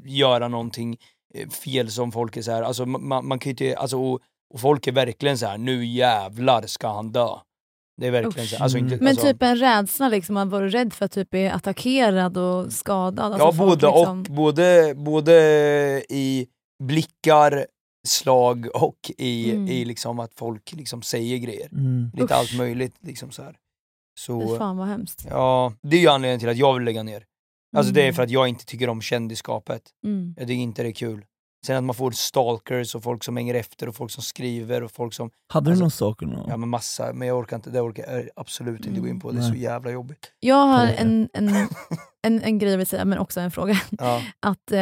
[0.06, 0.98] göra någonting
[1.34, 2.64] eh, fel som folk är så här.
[2.64, 4.20] alltså man, man kan ju inte, alltså och,
[4.54, 7.28] och folk är verkligen så här: nu jävlar ska han dö.
[7.98, 9.04] Det är verkligen så alltså inte, Mm.
[9.04, 12.74] Men alltså, typ en rädsla, liksom, att vara rädd för att typ bli attackerad och
[12.74, 13.34] skadad?
[13.34, 14.20] Alltså Ja, både liksom...
[14.20, 14.26] och.
[14.36, 15.34] Både, både
[16.10, 16.48] i
[16.84, 17.66] blickar,
[18.08, 19.68] slag och i, Mm.
[19.68, 21.70] i liksom att folk liksom säger grejer.
[21.72, 22.12] Mm.
[22.14, 22.32] Lite Usch.
[22.32, 22.96] allt möjligt.
[23.02, 23.52] Liksom så här.
[23.52, 23.58] Fy
[24.20, 25.26] Så, fan vad hemskt.
[25.30, 27.24] ja, det är ju anledningen till att jag vill lägga ner.
[27.78, 28.16] Alltså det är Mm.
[28.16, 29.82] för att jag inte tycker om kändisskapet.
[30.06, 30.34] Mm.
[30.38, 31.26] Jag tycker inte det är kul.
[31.66, 34.92] Sen att man får stalkers och folk som hänger efter och folk som skriver och
[34.92, 36.50] folk som, Hade du Alltså- någon saker någon?
[36.50, 39.32] ja men massa, men jag orkar inte, det orkar jag absolut inte gå in på,
[39.32, 39.62] det är så Nej.
[39.62, 40.32] jävla jobbigt.
[40.40, 41.50] Jag har en, en,
[42.28, 43.82] en, en grej jag vill säga, men också en fråga.
[43.90, 44.22] Ja.
[44.40, 44.78] Att eh,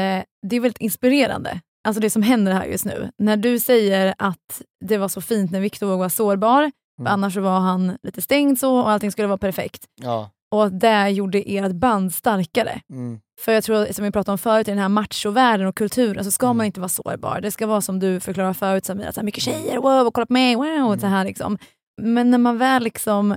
[0.48, 3.12] Det är väldigt inspirerande, alltså det som händer här just nu.
[3.18, 7.14] När du säger att det var så fint när Viktor vara sårbar, Mm.
[7.14, 9.86] annars så var han lite stängd så och allting skulle vara perfekt.
[10.02, 10.30] Ja.
[10.56, 12.82] Och att det gjorde ert band starkare.
[12.90, 13.20] Mm.
[13.42, 16.32] För jag tror, som vi pratade om förut, i den här machovärlden och kulturen så
[16.32, 16.58] ska Mm.
[16.58, 17.40] man inte vara sårbar.
[17.42, 20.34] Det ska vara som du förklarade förut Samira, så här mycket tjejer, wow, kolla på
[20.34, 21.00] mig, wow, Mm.
[21.00, 21.58] så här liksom.
[22.02, 23.36] Men när man väl liksom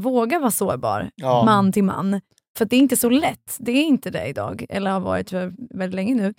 [0.00, 1.44] vågar vara sårbar, Ja.
[1.44, 2.20] man till man,
[2.58, 5.52] för det är inte så lätt, det är inte det idag, eller har varit för
[5.78, 6.34] väldigt länge nu.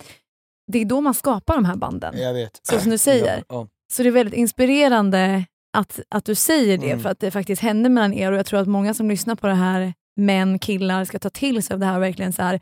[0.72, 2.14] Det är då man skapar de här banden.
[2.18, 2.60] Jag vet.
[2.62, 3.44] Så som du säger.
[3.48, 3.68] Ja.
[3.92, 5.44] Så det är väldigt inspirerande
[5.76, 7.00] att, att du säger det, Mm.
[7.02, 9.46] för att det faktiskt hände mellan er och jag tror att många som lyssnar på
[9.46, 12.60] det här, män, killar, ska ta till sig av det här och verkligen så här.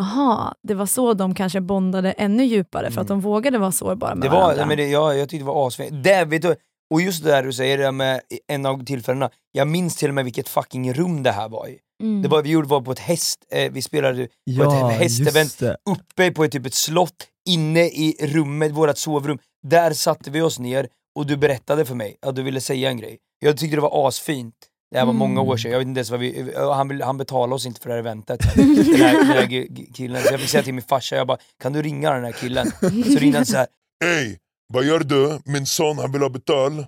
[0.00, 4.14] aha, det var så de kanske bondade ännu djupare för att de vågade vara sårbara
[4.14, 4.30] med Mm.
[4.30, 4.66] Det var, varandra.
[4.66, 6.04] men det, ja, jag tyckte det var asfint.
[6.04, 6.56] Det, vet du,
[6.94, 10.14] och just det där du säger, det med en av tillfällena, jag minns till och
[10.14, 11.78] med vilket fucking rum det här var i.
[12.02, 12.22] Mm.
[12.22, 15.62] Det var, vi gjorde var på ett häst, eh, vi spelade på Ja, ett hästevent
[15.90, 19.38] uppe på ett, typ ett slott, inne i rummet, vårt sovrum.
[19.66, 20.88] Där satte vi oss ner
[21.18, 23.18] och du berättade för mig att du ville säga en grej.
[23.38, 24.54] Jag tyckte det var asfint.
[24.92, 25.50] Det här var många Mm.
[25.50, 27.94] år sedan, jag vet inte ens vad vi, han, han betalade oss inte för det
[27.94, 28.40] här eventet.
[28.54, 31.72] den, här, den här killen, så jag fick säga till min farsa, jag bara kan
[31.72, 32.70] du ringa den här killen?
[32.80, 33.66] Så ringde han så här.
[34.04, 34.38] Hej,
[34.72, 35.38] vad gör du?
[35.44, 36.86] Min son han vill ha betal.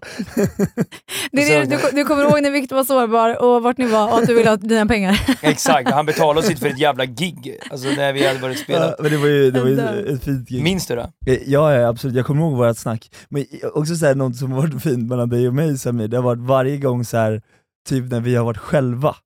[1.32, 4.09] det är det, du, du kommer ihåg när Viktor var sårbar och vart ni var
[4.12, 5.20] och att du ville ha dina pengar.
[5.42, 8.86] Exakt, han betalade oss inte för ett jävla gig, alltså när vi hade börjat spela.
[8.86, 10.62] Ja, men det var ju, det var ju ett fint gig.
[10.62, 11.11] Minns du det?
[11.26, 13.11] Ja, ja absolut, jag kommer ihåg vårt snack.
[13.28, 13.44] Men
[13.74, 16.24] också så här, något som har varit fint mellan dig och mig Samir, det har
[16.24, 17.42] varit varje gång så här,
[17.89, 19.16] typ när vi har varit själva,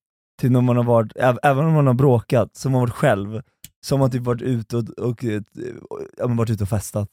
[0.40, 2.94] typ när man har varit, äv- även om man har bråkat, så har man varit
[2.94, 3.42] själv,
[3.86, 5.42] så har man typ varit ute och, och, eh,
[6.18, 7.08] ja, men varit ute och festat.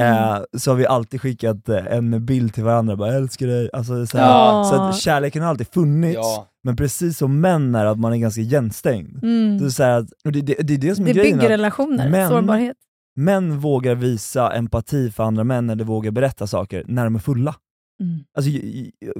[0.00, 3.68] Eh, så har vi alltid skickat eh, en bild till varandra, bara 'jag älskar dig'
[3.72, 4.64] alltså, så, här, Ja.
[4.70, 6.46] så att kärleken har alltid funnits, Ja.
[6.64, 9.24] men precis som män är att man är ganska igenstängd.
[9.24, 9.58] Mm.
[9.58, 11.38] Det, är så här att, och det, det, det är det som är Det grejen.
[11.38, 12.76] bygger relationer, Men- sårbarhet.
[13.16, 17.54] Män vågar visa empati för andra män eller vågar berätta saker när de är fulla.
[18.00, 18.24] Mm.
[18.36, 18.50] Alltså,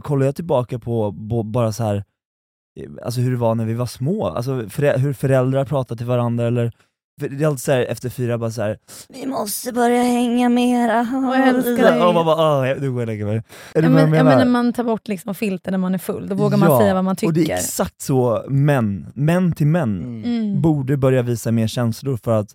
[0.03, 1.13] kollar jag tillbaka på
[1.45, 2.05] bara så här,
[3.05, 6.47] alltså hur det var när vi var små, alltså förä- hur föräldrar pratar till varandra
[6.47, 6.73] eller
[7.21, 10.93] det är alltid så här, efter fyra bara så här, Vi måste börja hänga mera.
[11.13, 12.03] jag älskar dig.
[12.03, 13.37] och man bara ah, jag- nu går jag och lägger mig.
[13.37, 13.43] Är
[13.75, 16.29] Ja, jag men, ja, men när man tar bort liksom filter när man är full,
[16.29, 17.55] då vågar man Ja, säga vad man Och det är tycker.
[17.55, 20.23] exakt så män, män till män.
[20.25, 20.63] Mm.
[20.63, 22.49] borde börja visa mer känslor för att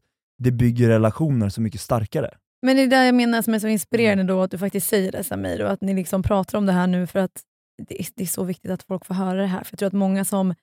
[0.43, 2.29] det bygger relationer så mycket starkare.
[2.61, 5.11] Men det är det jag menar som är så inspirerande då, att du faktiskt säger
[5.11, 7.41] det Samir, och att ni liksom pratar om det här nu för att
[7.87, 9.63] det är, det är så viktigt att folk får höra det här.
[9.63, 10.53] För Jag tror att många som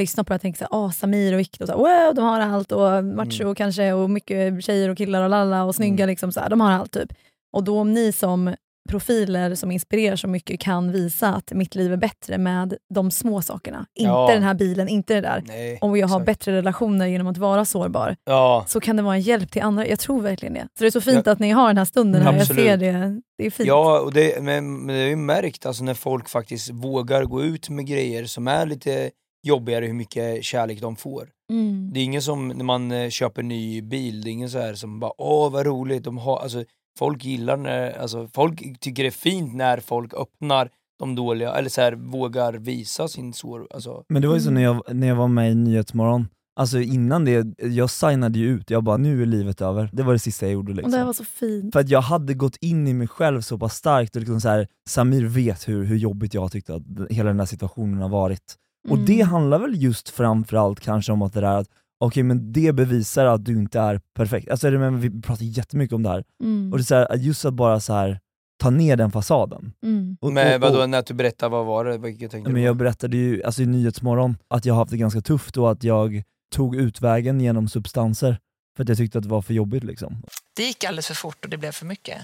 [0.00, 2.72] lyssnar på det här tänker såhär, ah, Samir och Viktor, så wow, de har allt
[2.72, 3.54] och macho Mm.
[3.54, 6.92] kanske och mycket tjejer och killar och lalla och snygga, liksom, så de har allt
[6.92, 7.12] typ.
[7.52, 8.54] Och då om ni som
[8.88, 13.42] profiler som inspirerar så mycket kan visa att mitt liv är bättre med de små
[13.42, 13.86] sakerna.
[13.94, 14.28] Inte Ja.
[14.34, 15.42] den här bilen, inte det där.
[15.46, 16.26] Nej, Om jag har exakt.
[16.26, 19.86] bättre relationer genom att vara sårbar Ja, så kan det vara en hjälp till andra.
[19.86, 20.68] Jag tror verkligen det.
[20.78, 22.32] Så det är så fint att ni har den här stunden här.
[22.32, 23.20] Jag ser det.
[23.38, 23.66] Det är fint.
[23.66, 27.42] ja och det, men, men det är ju märkt alltså när folk faktiskt vågar gå
[27.42, 29.10] ut med grejer som är lite
[29.46, 31.28] jobbigare hur mycket kärlek de får.
[31.50, 31.90] Mm.
[31.94, 34.58] Det är ingen som när man eh, köper en ny bil, det är ingen så
[34.58, 36.64] här som bara åh vad roligt, de har, alltså,
[36.98, 41.68] folk gillar när, alltså, folk tycker det är fint när folk öppnar de dåliga, eller
[41.68, 43.66] så här, vågar visa sin sår.
[43.74, 44.04] Alltså.
[44.08, 46.28] Men det var ju så när jag, när jag var med i Nyhetsmorgon,
[46.60, 49.90] alltså innan det, jag signade ju ut, jag bara nu är livet över.
[49.92, 50.92] Det var det sista jag gjorde Och liksom.
[50.92, 51.72] det här var så fint.
[51.72, 54.48] För att jag hade gått in i mig själv så pass starkt och liksom så
[54.48, 58.54] här, Samir vet hur, hur jobbigt jag tyckte att hela den här situationen har varit.
[58.88, 59.06] Och Mm.
[59.06, 61.68] det handlar väl just framförallt kanske om att det där att
[62.06, 64.50] okej men det bevisar att du inte är perfekt.
[64.50, 66.24] Alltså är det, men vi pratar jättemycket om det här.
[66.42, 66.72] Mm.
[66.72, 68.20] Och det är så här, att just att bara så här
[68.62, 69.72] ta ner den fasaden.
[69.82, 70.16] Mm.
[70.20, 71.98] Och, Men och- vadå, och- när du berättar, vad var det?
[71.98, 74.96] Vilket tänkte men du jag berättade ju alltså i Nyhetsmorgon att jag har haft det
[74.96, 76.22] ganska tufft och att jag
[76.54, 78.38] tog utvägen genom substanser
[78.76, 80.22] för att jag tyckte att det var för jobbigt liksom.
[80.56, 82.18] Det gick alldeles för fort och det blev för mycket.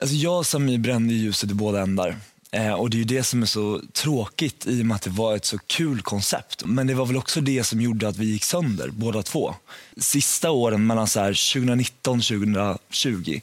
[0.00, 2.16] Alltså jag och Samir brände ju ljuset i båda ändar.
[2.54, 5.10] Eh, och det är ju det som är så tråkigt i och med att det
[5.10, 6.62] var ett så kul koncept.
[6.64, 9.54] Men det var väl också det som gjorde att vi gick sönder, båda två.
[9.96, 13.40] Sista åren mellan så här 2019 2020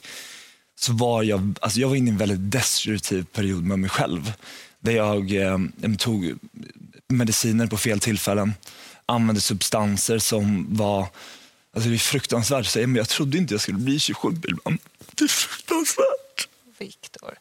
[0.78, 4.32] så var jag, alltså jag var inne i en väldigt destruktiv period med mig själv.
[4.80, 5.58] Där jag eh,
[5.98, 6.34] tog
[7.08, 8.54] mediciner på fel tillfällen,
[9.06, 11.06] använde substanser som var
[11.74, 14.78] Alltså det är fruktansvärt att säga, men jag trodde inte jag skulle bli 27 ibland.
[15.14, 16.48] Det är fruktansvärt.
[16.78, 17.34] Viktor.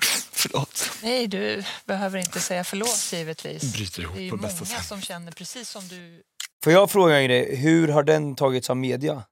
[0.32, 0.90] Förlåt.
[1.02, 3.72] Nej, du behöver inte säga förlåt givetvis.
[3.72, 4.84] Bryter ihop det är på många bästa sätt.
[4.84, 6.22] som känner precis som du.
[6.64, 9.22] Får jag fråga en grej, hur har den tagits av media?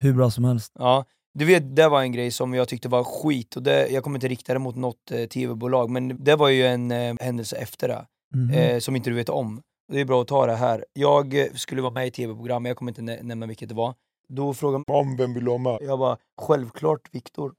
[0.00, 0.72] Hur bra som helst.
[0.78, 4.04] Ja, du vet, det var en grej som jag tyckte var skit, och det, jag
[4.04, 7.56] kommer inte rikta det mot något eh, tv-bolag, men det var ju en eh, händelse
[7.56, 8.50] efter det, Mhm.
[8.54, 9.62] eh, som inte du vet om.
[9.92, 10.84] Det är bra att ta det här.
[10.92, 13.94] Jag skulle vara med i tv-program, jag kommer inte nä- nämna vilket det var.
[14.28, 15.78] Då frågade Om vem vill du ha med?
[15.80, 17.54] jag bara, självklart Viktor.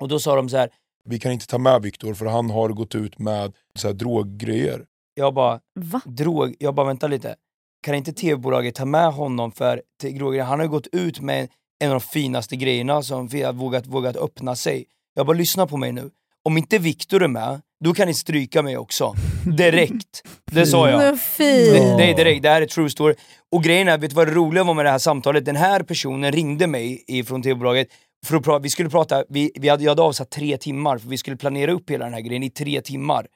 [0.00, 0.70] Och då sa de så här,
[1.08, 4.84] Vi kan inte ta med Viktor för han har gått ut med så här droggrejer.
[5.14, 6.00] jag bara, Va?
[6.04, 7.34] drog, jag bara vänta lite.
[7.82, 10.42] Kan inte tv-bolaget ta med honom för droger?
[10.42, 11.48] Han har ju gått ut med
[11.80, 14.84] en av de finaste grejerna som vi har vågat, vågat öppna sig.
[15.14, 16.10] Jag bara lyssna på mig nu.
[16.44, 19.14] Om inte Viktor är med, då kan ni stryka mig också.
[19.56, 20.22] Direkt.
[20.50, 20.98] Det sa jag.
[20.98, 21.72] Men fint.
[21.72, 23.14] Det, det är direkt, det här är true story.
[23.52, 25.44] Och grejen är, vet du vad det roliga var med det här samtalet?
[25.44, 27.88] Den här personen ringde mig ifrån tv-bolaget
[28.26, 31.08] för att prata, vi skulle prata, vi, vi hade, jag hade avsatt tre timmar för
[31.08, 33.26] vi skulle planera upp hela den här grejen i tre timmar.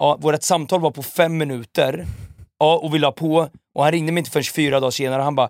[0.00, 2.06] Ja, vårt samtal var på fem minuter,
[2.58, 5.34] ja, och vi la på, och han ringde mig inte förrän fyra dagar senare, han
[5.34, 5.48] bara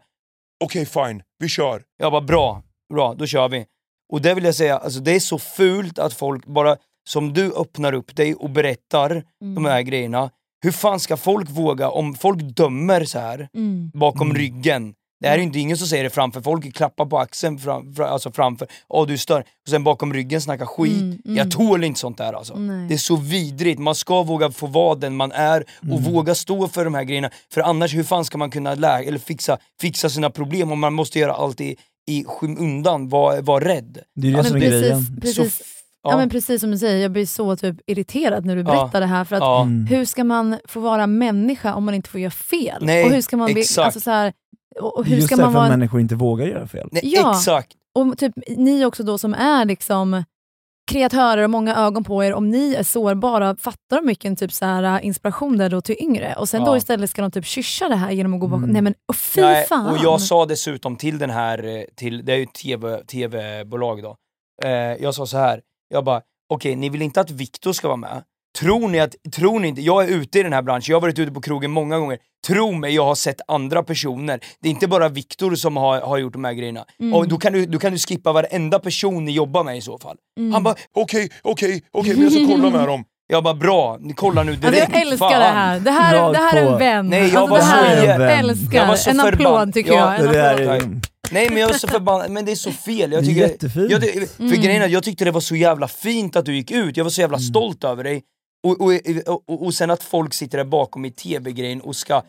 [0.64, 1.82] Okej fine, vi kör.
[1.96, 2.62] jag bara bra,
[2.94, 3.66] bra, då kör vi.
[4.12, 6.76] Och det vill jag säga, alltså det är så fult att folk bara,
[7.08, 9.24] som du öppnar upp dig och berättar
[9.54, 10.30] de här grejerna,
[10.64, 13.90] hur fan ska folk våga, om folk dömer så här Mm.
[13.94, 17.18] bakom ryggen, det här är ju inte ingen som säger det framför, folk klappar på
[17.18, 20.92] axeln fram, fra, alltså framför, åh du stör, och sen bakom ryggen snackar skit.
[21.00, 21.36] Mm, mm.
[21.36, 22.54] Jag tål inte sånt där alltså.
[22.56, 22.88] Nej.
[22.88, 26.02] Det är så vidrigt, man ska våga få vara den man är och Mm.
[26.12, 27.30] våga stå för de här grejerna.
[27.54, 30.92] För annars, hur fan ska man kunna lä- eller fixa, fixa sina problem om man
[30.92, 31.76] måste göra allt i,
[32.10, 33.98] i skymundan, vara var rädd?
[34.14, 35.20] Det är ju det Ja, som är grejen.
[35.20, 35.62] precis,
[36.04, 36.10] Ja.
[36.10, 36.16] ja.
[36.16, 38.64] men precis som du säger, jag blir så typ irriterad när du Ja.
[38.64, 39.24] berättar det här.
[39.24, 39.62] För att Ja.
[39.62, 39.86] Mm.
[39.86, 42.78] Hur ska man få vara människa om man inte får göra fel?
[42.84, 43.84] Nej, och hur ska man bli, exakt.
[43.84, 44.32] alltså så här,
[44.80, 46.88] och och hur Just ska därför man vara att människor inte vågar göra fel.
[46.92, 47.30] Nej, Ja.
[47.36, 47.72] exakt.
[47.94, 50.24] och typ, ni också då som är liksom
[50.90, 54.64] kreatörer och många ögon på er, om ni är sårbara, fattar de mycket typ så
[54.64, 56.34] här, inspiration där då till yngre?
[56.38, 56.66] Och sen Ja.
[56.66, 58.62] då istället ska de typ kyscha det här genom att gå bakom.
[58.62, 58.72] Mm.
[58.72, 59.86] Nej men oh, fy Nej, fan!
[59.90, 64.02] och jag sa dessutom till den här, eh, till, det är ju ett TV, tv-bolag
[64.02, 64.16] då,
[64.64, 65.60] eh, jag sa så här.
[65.88, 68.22] jag bara, okej ni vill inte att Viktor ska vara med?
[68.58, 71.00] Tror ni att, tror ni inte, jag är ute i den här branschen, jag har
[71.02, 74.70] varit ute på krogen många gånger, tro mig jag har sett andra personer, det är
[74.70, 76.84] inte bara Viktor som har, har gjort de här grejerna.
[77.00, 77.14] Mm.
[77.14, 79.98] Och då kan, du, då kan du skippa varenda person ni jobbar med i så
[79.98, 80.16] fall.
[80.38, 80.52] Mm.
[80.52, 83.04] Han bara, Okej, okej, okej men jag ska kolla med dem.
[83.28, 84.88] jag bara bra, ni kollar nu Alltså, direkt.
[84.92, 85.40] jag älskar Fan.
[85.40, 85.80] det här.
[85.80, 87.08] Det här, Rakt det här är en vän.
[87.08, 88.38] Nej, jag alltså, var det här så är vän.
[88.38, 88.78] älskar.
[88.78, 89.34] Jag var så en förbannad.
[89.62, 90.82] applåd tycker Ja, jag.
[90.82, 91.00] En
[91.30, 93.12] Nej men jag är så förbannad, men det är så fel.
[93.12, 93.90] Jag tycker, jättefint.
[93.90, 94.60] Jag, för Mm.
[94.60, 97.10] grejen är, jag tyckte det var så jävla fint att du gick ut, jag var
[97.10, 98.22] så jävla stolt över dig.
[98.62, 98.92] Och, och,
[99.46, 102.14] och, och sen att folk sitter där bakom i tv-grejen och ska...
[102.14, 102.22] eh,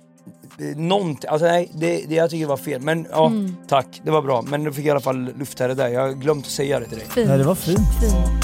[0.75, 2.81] Någonting, alltså nej, det, det jag tycker var fel.
[2.81, 3.55] Men ja, Mm.
[3.67, 4.41] tack, det var bra.
[4.41, 6.85] Men du fick i alla fall lufta det där, jag har glömt att säga det
[6.85, 7.07] till dig.
[7.09, 7.27] Fint.
[7.29, 7.79] nej, det var fint.
[8.01, 8.43] Fint.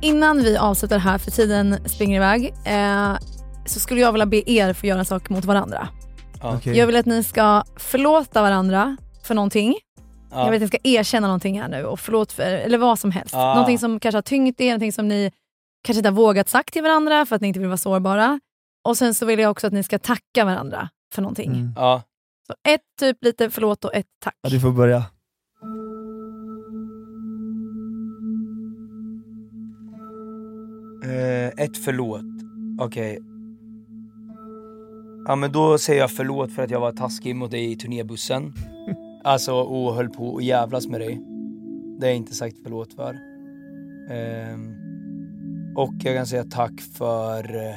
[0.00, 3.12] Innan vi avslutar här, för tiden springer iväg, eh,
[3.66, 5.88] så skulle jag vilja be er få göra en sak mot varandra.
[6.44, 6.76] Okej.
[6.78, 9.74] Jag vill att ni ska förlåta varandra för någonting.
[10.30, 10.50] Jag Ja.
[10.50, 13.34] vill att ni ska erkänna någonting här nu och förlåt för, eller vad som helst.
[13.34, 13.54] Ah.
[13.54, 15.32] Någonting som kanske har tyngt er, någonting som ni
[15.84, 18.40] kanske inte har vågat sagt till varandra för att ni inte vill vara sårbara.
[18.84, 21.50] Och sen så vill jag också att ni ska tacka varandra för någonting.
[21.52, 21.72] Mm.
[21.76, 22.02] Ja.
[22.46, 24.34] Så ett typ lite förlåt och ett tack.
[24.42, 25.02] Ja, du får börja.
[31.04, 32.20] Eh, ett förlåt,
[32.80, 33.18] okej.
[35.26, 38.52] Ja men då säger jag förlåt för att jag var taskig mot dig i turnébussen.
[39.26, 41.20] Alltså och höll på och jävlas med dig.
[41.98, 43.18] Det har jag inte sagt förlåt för.
[44.10, 44.74] Ehm,
[45.76, 47.74] och jag kan säga tack för eh,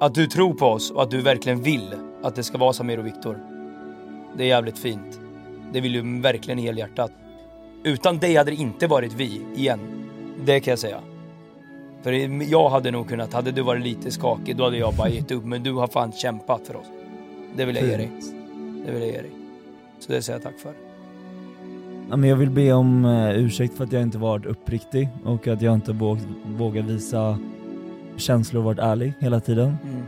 [0.00, 2.98] att du tror på oss och att du verkligen vill att det ska vara Samir
[2.98, 3.38] och Viktor.
[4.36, 5.20] Det är jävligt fint.
[5.72, 7.12] Det vill ju verkligen i helhjärtat.
[7.84, 9.80] Utan dig hade det inte varit vi igen.
[10.44, 11.00] Det kan jag säga.
[12.02, 12.12] För
[12.50, 15.44] jag hade nog kunnat, hade du varit lite skakig då hade jag bara gett upp.
[15.44, 16.86] Men du har fan kämpat för oss.
[17.56, 18.10] Det vill jag ge dig.
[18.86, 19.30] Det vill jag ge dig.
[19.98, 20.72] Så det säger jag tack för.
[22.10, 25.48] Ja, men jag vill be om eh, ursäkt för att jag inte varit uppriktig och
[25.48, 27.38] att jag inte våg, vågat visa
[28.16, 29.76] känslor och varit ärlig hela tiden.
[29.84, 30.02] Mm.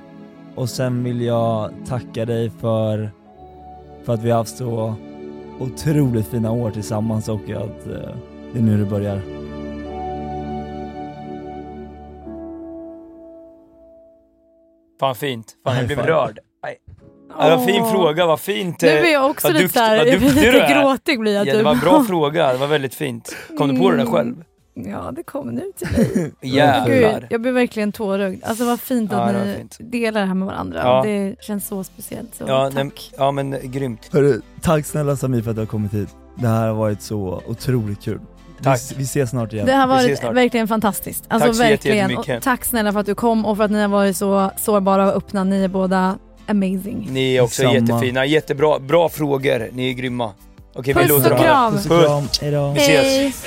[0.55, 3.11] Och sen vill jag tacka dig för,
[4.05, 4.95] för att vi har haft så
[5.61, 8.15] otroligt fina år tillsammans och att eh,
[8.53, 9.42] det är nu det börjar.
[15.03, 15.47] Fan fint.
[15.65, 16.39] Fan jag blev rörd.
[16.65, 16.77] Nej.
[17.39, 18.83] Ja, det var en fin fråga, vad fint.
[18.83, 20.65] Nu eh, blir jag också vad lite duktig- såhär, vad jag blir duktig du lite
[20.67, 20.83] är.
[20.83, 21.65] gråtig blir jag Ja, det typ.
[21.65, 23.37] var en bra fråga, det var väldigt fint.
[23.59, 24.13] Kom du på det där Mm.
[24.15, 24.45] själv?
[24.75, 26.33] Ja, det kom nu till mig.
[26.55, 26.87] Jävlar.
[27.21, 28.45] Gud, jag blir verkligen tårögd.
[28.45, 29.77] Alltså vad fint Ja, att var ni fint.
[29.81, 30.81] delar det här med varandra.
[30.83, 31.03] Ja.
[31.07, 32.35] Det känns så speciellt.
[32.35, 32.75] Så Ja, tack.
[32.85, 34.09] nej, ja men eh, grymt.
[34.13, 36.09] Hörru, tack snälla Samir för att du har kommit hit.
[36.35, 38.21] Det här har varit så otroligt kul.
[38.63, 38.81] Tack.
[38.91, 39.67] Vi, vi ses snart igen.
[39.67, 41.25] Det har Vi varit verkligen fantastiskt.
[41.29, 42.17] Alltså Tack så verkligen.
[42.17, 45.11] Och tack snälla för att du kom och för att ni har varit så sårbara
[45.11, 45.45] och öppna.
[45.45, 47.09] Ni är båda amazing.
[47.11, 47.75] Ni är också Samma.
[47.75, 49.69] jättefina, jättebra bra frågor.
[49.73, 50.33] Ni är grymma.
[50.75, 51.73] Okej, vi Puss låter och kram.
[51.73, 52.73] Puss och kram, hejdå.
[52.73, 53.47] Vi ses.